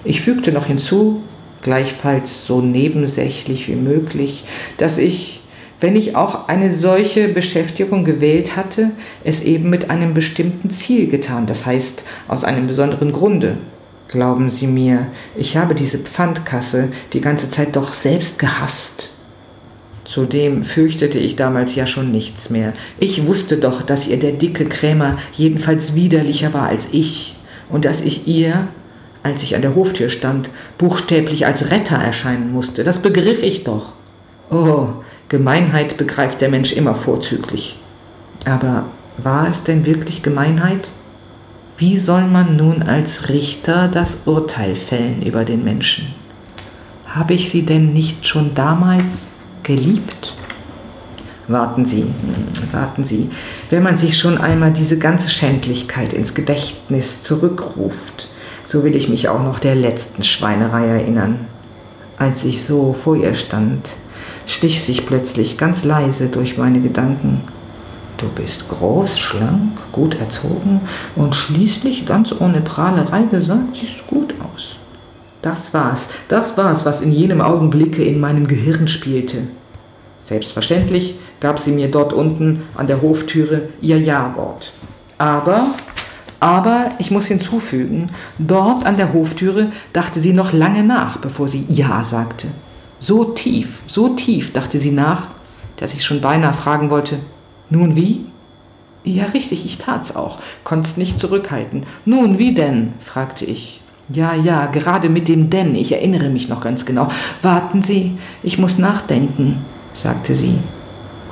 Ich 0.03 0.23
fügte 0.23 0.51
noch 0.51 0.67
hinzu, 0.67 1.23
gleichfalls 1.63 2.47
so 2.47 2.61
nebensächlich 2.61 3.69
wie 3.69 3.77
möglich, 3.77 4.45
dass 4.79 4.99
ich, 4.99 5.41
wenn 5.81 5.97
ich 5.97 6.17
auch 6.17 6.49
eine 6.49 6.71
solche 6.71 7.29
Beschäftigung 7.29 8.05
gewählt 8.05 8.57
hatte, 8.57 8.91
es 9.25 9.43
eben 9.43 9.71
mit 9.71 9.91
einem 9.91 10.15
bestimmten 10.15 10.71
Ziel 10.71 11.09
getan, 11.09 11.47
das 11.47 11.67
heißt 11.67 12.05
aus 12.29 12.45
einem 12.45 12.67
besonderen 12.67 13.13
Grunde. 13.13 13.59
Glauben 14.09 14.51
Sie 14.51 14.67
mir, 14.67 15.07
ich 15.37 15.57
habe 15.57 15.75
diese 15.75 15.99
Pfandkasse 15.99 16.89
die 17.13 17.21
ganze 17.21 17.49
Zeit 17.49 17.77
doch 17.77 17.93
selbst 17.93 18.41
gehasst. 18.41 19.13
Zudem 20.05 20.65
fürchtete 20.65 21.21
ich 21.21 21.37
damals 21.37 21.77
ja 21.77 21.87
schon 21.87 22.11
nichts 22.11 22.51
mehr. 22.51 22.73
Ich 22.99 23.29
wusste 23.29 23.59
doch, 23.59 23.83
dass 23.83 24.09
ihr 24.09 24.19
der 24.19 24.33
dicke 24.33 24.65
Krämer 24.65 25.19
jedenfalls 25.35 25.95
widerlicher 25.95 26.53
war 26.53 26.67
als 26.67 26.89
ich 26.91 27.37
und 27.69 27.85
dass 27.85 28.01
ich 28.01 28.27
ihr, 28.27 28.67
als 29.23 29.43
ich 29.43 29.55
an 29.55 29.63
der 29.63 29.75
Hoftür 29.75 30.09
stand, 30.09 30.51
buchstäblich 30.79 31.47
als 31.47 31.71
Retter 31.71 31.97
erscheinen 31.97 32.53
musste. 32.53 32.85
Das 32.85 33.01
begriff 33.01 33.43
ich 33.43 33.65
doch. 33.65 33.93
Oh, 34.51 34.89
Gemeinheit 35.29 35.97
begreift 35.97 36.41
der 36.41 36.49
Mensch 36.49 36.73
immer 36.73 36.95
vorzüglich. 36.95 37.77
Aber 38.45 38.87
war 39.19 39.49
es 39.49 39.65
denn 39.65 39.85
wirklich 39.85 40.23
Gemeinheit? 40.23 40.89
Wie 41.77 41.97
soll 41.97 42.27
man 42.27 42.57
nun 42.57 42.83
als 42.83 43.29
Richter 43.29 43.89
das 43.89 44.23
Urteil 44.27 44.75
fällen 44.75 45.23
über 45.23 45.45
den 45.45 45.65
Menschen? 45.65 46.15
Habe 47.07 47.35
ich 47.35 47.51
sie 47.51 47.65
denn 47.65 47.93
nicht 47.93 48.27
schon 48.27 48.55
damals 48.55 49.31
geliebt? 49.63 50.35
Warten 51.49 51.85
Sie, 51.85 52.07
warten 52.71 53.05
Sie, 53.05 53.31
wenn 53.71 53.83
man 53.83 53.99
sich 53.99 54.17
schon 54.17 54.39
einmal 54.39 54.73
diese 54.73 54.99
ganze 54.99 55.29
Schändlichkeit 55.29 56.13
ins 56.13 56.35
Gedächtnis 56.35 57.25
zurückruft, 57.25 58.29
so 58.71 58.85
will 58.85 58.95
ich 58.95 59.09
mich 59.09 59.29
auch 59.29 59.43
noch 59.43 59.59
der 59.59 59.75
letzten 59.75 60.23
Schweinerei 60.23 60.87
erinnern. 60.87 61.47
Als 62.17 62.45
ich 62.45 62.63
so 62.63 62.93
vor 62.93 63.17
ihr 63.17 63.35
stand, 63.35 63.89
schlich 64.47 64.85
sich 64.85 65.07
plötzlich 65.07 65.59
ganz 65.59 65.83
leise 65.83 66.29
durch 66.29 66.57
meine 66.57 66.81
Gedanken. 66.81 67.41
Du 68.19 68.29
bist 68.29 68.69
groß, 68.69 69.19
schlank, 69.19 69.73
gut 69.91 70.21
erzogen 70.21 70.83
und 71.17 71.35
schließlich 71.35 72.07
ganz 72.07 72.33
ohne 72.39 72.61
Prahlerei 72.61 73.25
gesagt, 73.25 73.75
siehst 73.75 74.07
gut 74.07 74.35
aus. 74.55 74.77
Das 75.43 75.75
war's, 75.75 76.07
das 76.29 76.57
war's, 76.57 76.87
was 76.87 77.01
in 77.01 77.11
jenem 77.11 77.41
Augenblicke 77.41 78.05
in 78.05 78.21
meinem 78.21 78.47
Gehirn 78.47 78.87
spielte. 78.87 79.39
Selbstverständlich 80.25 81.19
gab 81.41 81.59
sie 81.59 81.73
mir 81.73 81.91
dort 81.91 82.13
unten 82.13 82.63
an 82.77 82.87
der 82.87 83.03
Hoftüre 83.03 83.71
ihr 83.81 83.99
Ja-Wort. 83.99 84.73
Aber, 85.19 85.65
aber, 86.41 86.91
ich 86.99 87.11
muss 87.11 87.27
hinzufügen, 87.27 88.09
dort 88.39 88.87
an 88.87 88.97
der 88.97 89.13
Hoftüre 89.13 89.71
dachte 89.93 90.21
sie 90.21 90.33
noch 90.33 90.53
lange 90.53 90.83
nach, 90.83 91.19
bevor 91.19 91.49
sie 91.49 91.67
Ja 91.69 92.05
sagte. 92.05 92.49
So 92.99 93.25
tief, 93.25 93.83
so 93.87 94.11
tief 94.11 94.53
dachte 94.53 94.79
sie 94.79 94.91
nach, 94.91 95.29
dass 95.77 95.93
ich 95.93 96.05
schon 96.05 96.21
beinahe 96.21 96.53
fragen 96.53 96.91
wollte, 96.91 97.19
nun 97.69 97.95
wie? 97.95 98.25
Ja, 99.05 99.27
richtig, 99.27 99.65
ich 99.65 99.79
tat's 99.79 100.17
auch, 100.17 100.39
konnt's 100.65 100.97
nicht 100.97 101.21
zurückhalten. 101.21 101.85
Nun, 102.05 102.39
wie 102.39 102.55
denn? 102.55 102.93
fragte 103.01 103.45
ich. 103.45 103.81
Ja, 104.13 104.35
ja, 104.35 104.67
gerade 104.67 105.09
mit 105.09 105.29
dem 105.29 105.51
denn, 105.51 105.75
ich 105.75 105.93
erinnere 105.93 106.31
mich 106.31 106.49
noch 106.49 106.61
ganz 106.63 106.85
genau. 106.85 107.11
Warten 107.43 107.83
Sie, 107.83 108.19
ich 108.43 108.59
muss 108.59 108.77
nachdenken, 108.77 109.65
sagte 109.95 110.35
sie. 110.35 110.59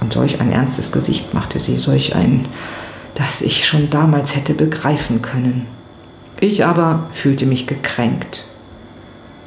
Und 0.01 0.13
solch 0.13 0.41
ein 0.41 0.53
ernstes 0.53 0.93
Gesicht 0.93 1.35
machte 1.35 1.59
sie, 1.59 1.77
solch 1.77 2.15
ein, 2.15 2.45
das 3.19 3.43
ich 3.43 3.67
schon 3.67 3.91
damals 3.91 4.37
hätte 4.37 4.55
begreifen 4.55 5.21
können. 5.21 5.67
Ich 6.41 6.65
aber 6.65 7.09
fühlte 7.11 7.47
mich 7.47 7.67
gekränkt. 7.67 8.45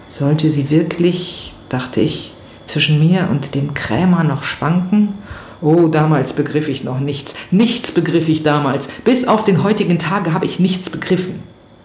Sollte 0.09 0.51
sie 0.51 0.69
wirklich, 0.69 1.53
dachte 1.69 2.01
ich, 2.01 2.33
zwischen 2.65 2.99
mir 2.99 3.29
und 3.31 3.55
dem 3.55 3.73
Krämer 3.73 4.25
noch 4.25 4.43
schwanken? 4.43 5.13
Oh, 5.61 5.87
damals 5.87 6.33
begriff 6.33 6.67
ich 6.67 6.83
noch 6.83 6.99
nichts. 6.99 7.33
Nichts 7.49 7.93
begriff 7.93 8.27
ich 8.27 8.43
damals. 8.43 8.87
Bis 9.05 9.25
auf 9.25 9.45
den 9.45 9.63
heutigen 9.63 9.99
Tage 9.99 10.33
habe 10.33 10.45
ich 10.45 10.59
nichts 10.59 10.89
begriffen. 10.89 11.41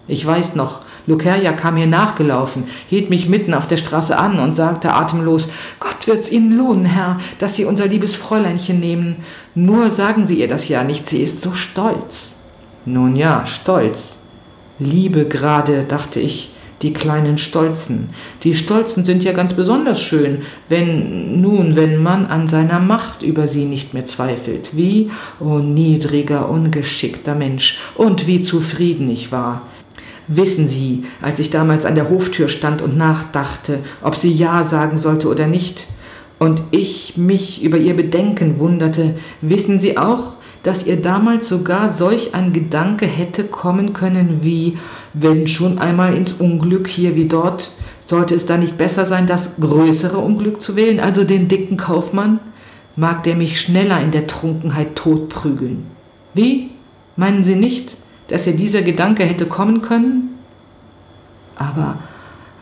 Ich 0.09 0.25
weiß 0.25 0.55
noch, 0.55 0.81
Lucerja 1.07 1.53
kam 1.53 1.75
mir 1.75 1.87
nachgelaufen, 1.87 2.65
hielt 2.89 3.09
mich 3.09 3.29
mitten 3.29 3.53
auf 3.53 3.67
der 3.67 3.77
Straße 3.77 4.17
an 4.17 4.39
und 4.39 4.55
sagte 4.55 4.93
atemlos, 4.93 5.49
Gott 5.79 6.05
wird's 6.05 6.29
Ihnen 6.29 6.57
lohnen, 6.57 6.85
Herr, 6.85 7.17
dass 7.39 7.55
Sie 7.55 7.65
unser 7.65 7.87
liebes 7.87 8.15
Fräuleinchen 8.15 8.79
nehmen. 8.79 9.15
Nur 9.55 9.89
sagen 9.89 10.27
Sie 10.27 10.39
ihr 10.39 10.49
das 10.49 10.67
ja 10.67 10.83
nicht, 10.83 11.07
sie 11.07 11.21
ist 11.21 11.41
so 11.41 11.53
stolz. 11.53 12.39
Nun 12.85 13.15
ja, 13.15 13.45
stolz. 13.45 14.19
Liebe 14.79 15.25
gerade, 15.25 15.83
dachte 15.83 16.19
ich, 16.19 16.51
die 16.81 16.93
kleinen 16.93 17.37
Stolzen. 17.37 18.09
Die 18.43 18.53
Stolzen 18.53 19.03
sind 19.03 19.23
ja 19.23 19.31
ganz 19.31 19.53
besonders 19.53 20.01
schön, 20.01 20.43
wenn 20.69 21.41
nun, 21.41 21.75
wenn 21.75 22.03
man 22.03 22.27
an 22.27 22.47
seiner 22.47 22.79
Macht 22.79 23.23
über 23.23 23.47
sie 23.47 23.65
nicht 23.65 23.93
mehr 23.93 24.05
zweifelt. 24.05 24.75
Wie, 24.75 25.09
oh 25.39 25.57
niedriger, 25.57 26.49
ungeschickter 26.49 27.33
Mensch, 27.33 27.79
und 27.95 28.27
wie 28.27 28.43
zufrieden 28.43 29.09
ich 29.09 29.31
war. 29.31 29.63
Wissen 30.27 30.67
Sie, 30.67 31.05
als 31.21 31.39
ich 31.39 31.49
damals 31.49 31.85
an 31.85 31.95
der 31.95 32.09
Hoftür 32.09 32.49
stand 32.49 32.81
und 32.81 32.97
nachdachte, 32.97 33.79
ob 34.01 34.15
sie 34.15 34.31
Ja 34.31 34.63
sagen 34.63 34.97
sollte 34.97 35.29
oder 35.29 35.47
nicht, 35.47 35.87
und 36.39 36.61
ich 36.71 37.17
mich 37.17 37.63
über 37.63 37.77
ihr 37.77 37.95
Bedenken 37.95 38.59
wunderte, 38.59 39.15
wissen 39.41 39.79
Sie 39.79 39.97
auch, 39.97 40.33
dass 40.63 40.85
ihr 40.85 41.01
damals 41.01 41.49
sogar 41.49 41.91
solch 41.91 42.35
ein 42.35 42.53
Gedanke 42.53 43.05
hätte 43.05 43.43
kommen 43.45 43.93
können 43.93 44.39
wie, 44.41 44.77
wenn 45.13 45.47
schon 45.47 45.79
einmal 45.79 46.13
ins 46.13 46.33
Unglück 46.33 46.87
hier 46.87 47.15
wie 47.15 47.25
dort, 47.25 47.71
sollte 48.05 48.35
es 48.35 48.45
da 48.45 48.57
nicht 48.57 48.77
besser 48.77 49.05
sein, 49.05 49.27
das 49.27 49.55
größere 49.59 50.17
Unglück 50.17 50.61
zu 50.61 50.75
wählen, 50.75 50.99
also 50.99 51.23
den 51.23 51.47
dicken 51.47 51.77
Kaufmann? 51.77 52.39
Mag 52.95 53.23
der 53.23 53.35
mich 53.35 53.61
schneller 53.61 54.01
in 54.01 54.11
der 54.11 54.27
Trunkenheit 54.27 54.95
totprügeln? 54.95 55.85
Wie? 56.33 56.71
Meinen 57.15 57.43
Sie 57.43 57.55
nicht? 57.55 57.95
Dass 58.27 58.47
ihr 58.47 58.53
dieser 58.53 58.81
Gedanke 58.81 59.23
hätte 59.23 59.45
kommen 59.45 59.81
können? 59.81 60.37
Aber, 61.55 61.99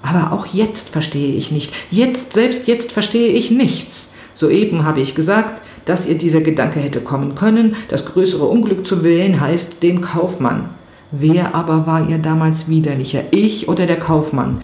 aber 0.02 0.32
auch 0.32 0.46
jetzt 0.48 0.90
verstehe 0.90 1.36
ich 1.36 1.52
nicht. 1.52 1.74
Jetzt, 1.92 2.34
selbst 2.34 2.68
jetzt 2.68 2.92
verstehe 2.92 3.30
ich 3.34 3.52
nichts. 3.52 4.14
Soeben 4.34 4.86
habe 4.86 5.02
ich 5.02 5.16
gesagt, 5.16 5.62
dass 5.86 6.08
ihr 6.08 6.18
dieser 6.18 6.42
Gedanke 6.42 6.80
hätte 6.80 7.00
kommen 7.00 7.36
können, 7.36 7.76
das 7.90 8.06
größere 8.06 8.46
Unglück 8.46 8.86
zu 8.86 9.04
wählen 9.04 9.40
heißt 9.40 9.84
den 9.84 10.02
Kaufmann. 10.02 10.70
Wer 11.12 11.56
aber 11.56 11.86
war 11.86 12.10
ihr 12.10 12.18
damals 12.18 12.68
widerlicher, 12.68 13.24
ich 13.32 13.70
oder 13.70 13.86
der 13.86 14.00
Kaufmann? 14.00 14.64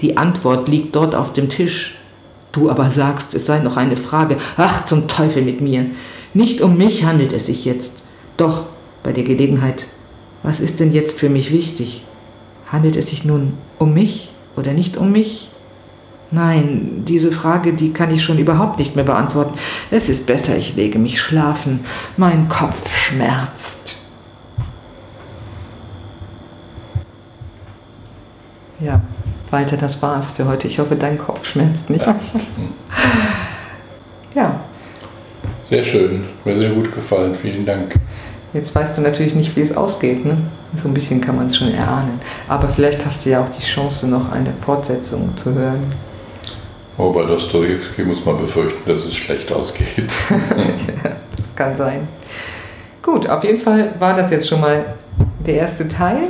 Die 0.00 0.16
Antwort 0.16 0.68
liegt 0.68 0.96
dort 0.96 1.14
auf 1.14 1.32
dem 1.32 1.48
Tisch. 1.48 1.98
Du 2.52 2.70
aber 2.70 2.90
sagst, 2.90 3.34
es 3.34 3.46
sei 3.46 3.58
noch 3.60 3.76
eine 3.76 3.96
Frage. 3.96 4.36
Ach, 4.56 4.84
zum 4.84 5.08
Teufel 5.08 5.42
mit 5.42 5.60
mir. 5.60 5.86
Nicht 6.34 6.60
um 6.60 6.76
mich 6.76 7.04
handelt 7.04 7.32
es 7.32 7.46
sich 7.46 7.64
jetzt. 7.64 8.02
Doch 8.36 8.64
bei 9.02 9.12
der 9.12 9.24
Gelegenheit, 9.24 9.86
was 10.42 10.60
ist 10.60 10.80
denn 10.80 10.92
jetzt 10.92 11.18
für 11.18 11.28
mich 11.28 11.52
wichtig? 11.52 12.04
Handelt 12.70 12.96
es 12.96 13.10
sich 13.10 13.24
nun 13.24 13.54
um 13.78 13.94
mich 13.94 14.30
oder 14.56 14.72
nicht 14.72 14.96
um 14.96 15.12
mich? 15.12 15.50
Nein, 16.30 17.04
diese 17.06 17.30
Frage, 17.30 17.74
die 17.74 17.92
kann 17.92 18.12
ich 18.12 18.24
schon 18.24 18.38
überhaupt 18.38 18.78
nicht 18.78 18.96
mehr 18.96 19.04
beantworten. 19.04 19.58
Es 19.90 20.08
ist 20.08 20.26
besser, 20.26 20.56
ich 20.56 20.74
lege 20.76 20.98
mich 20.98 21.20
schlafen. 21.20 21.84
Mein 22.16 22.48
Kopf 22.48 22.96
schmerzt. 22.96 23.98
Ja, 28.80 29.02
Walter, 29.50 29.76
das 29.76 30.00
war's 30.00 30.30
für 30.30 30.46
heute. 30.46 30.66
Ich 30.66 30.78
hoffe, 30.78 30.96
dein 30.96 31.18
Kopf 31.18 31.46
schmerzt 31.46 31.90
nicht. 31.90 32.04
Ja. 34.34 34.60
Sehr 35.64 35.84
schön, 35.84 36.24
mir 36.44 36.56
sehr 36.56 36.70
gut 36.70 36.94
gefallen. 36.94 37.34
Vielen 37.34 37.66
Dank. 37.66 37.94
Jetzt 38.52 38.74
weißt 38.74 38.98
du 38.98 39.02
natürlich 39.02 39.34
nicht, 39.34 39.56
wie 39.56 39.60
es 39.60 39.76
ausgeht. 39.76 40.24
Ne? 40.24 40.36
So 40.76 40.88
ein 40.88 40.94
bisschen 40.94 41.20
kann 41.20 41.36
man 41.36 41.46
es 41.46 41.56
schon 41.56 41.72
erahnen. 41.72 42.20
Aber 42.48 42.68
vielleicht 42.68 43.04
hast 43.06 43.24
du 43.24 43.30
ja 43.30 43.42
auch 43.42 43.48
die 43.48 43.62
Chance, 43.62 44.08
noch 44.08 44.30
eine 44.32 44.52
Fortsetzung 44.52 45.34
zu 45.36 45.54
hören. 45.54 45.92
Oh, 46.98 47.10
bei 47.10 47.24
Dostoevsky 47.24 48.04
muss 48.04 48.24
man 48.24 48.36
befürchten, 48.36 48.88
dass 48.90 49.04
es 49.04 49.16
schlecht 49.16 49.50
ausgeht. 49.50 50.10
ja, 50.30 51.10
das 51.36 51.56
kann 51.56 51.74
sein. 51.76 52.06
Gut, 53.00 53.28
auf 53.28 53.42
jeden 53.42 53.60
Fall 53.60 53.94
war 53.98 54.14
das 54.14 54.30
jetzt 54.30 54.48
schon 54.48 54.60
mal 54.60 54.84
der 55.44 55.54
erste 55.54 55.88
Teil. 55.88 56.28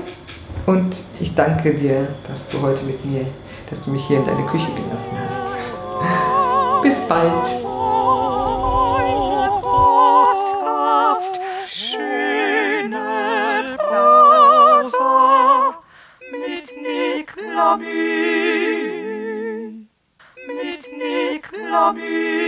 Und 0.65 0.97
ich 1.19 1.35
danke 1.35 1.75
dir, 1.75 2.07
dass 2.29 2.49
du 2.49 2.63
heute 2.63 2.85
mit 2.85 3.05
mir, 3.05 3.27
dass 3.69 3.83
du 3.83 3.91
mich 3.91 4.05
hier 4.05 4.19
in 4.19 4.25
deine 4.25 4.47
Küche 4.47 4.69
gelassen 4.77 5.17
hast. 5.25 5.45
Bis 6.83 7.01
bald. 7.09 7.72
Amen. 21.83 22.42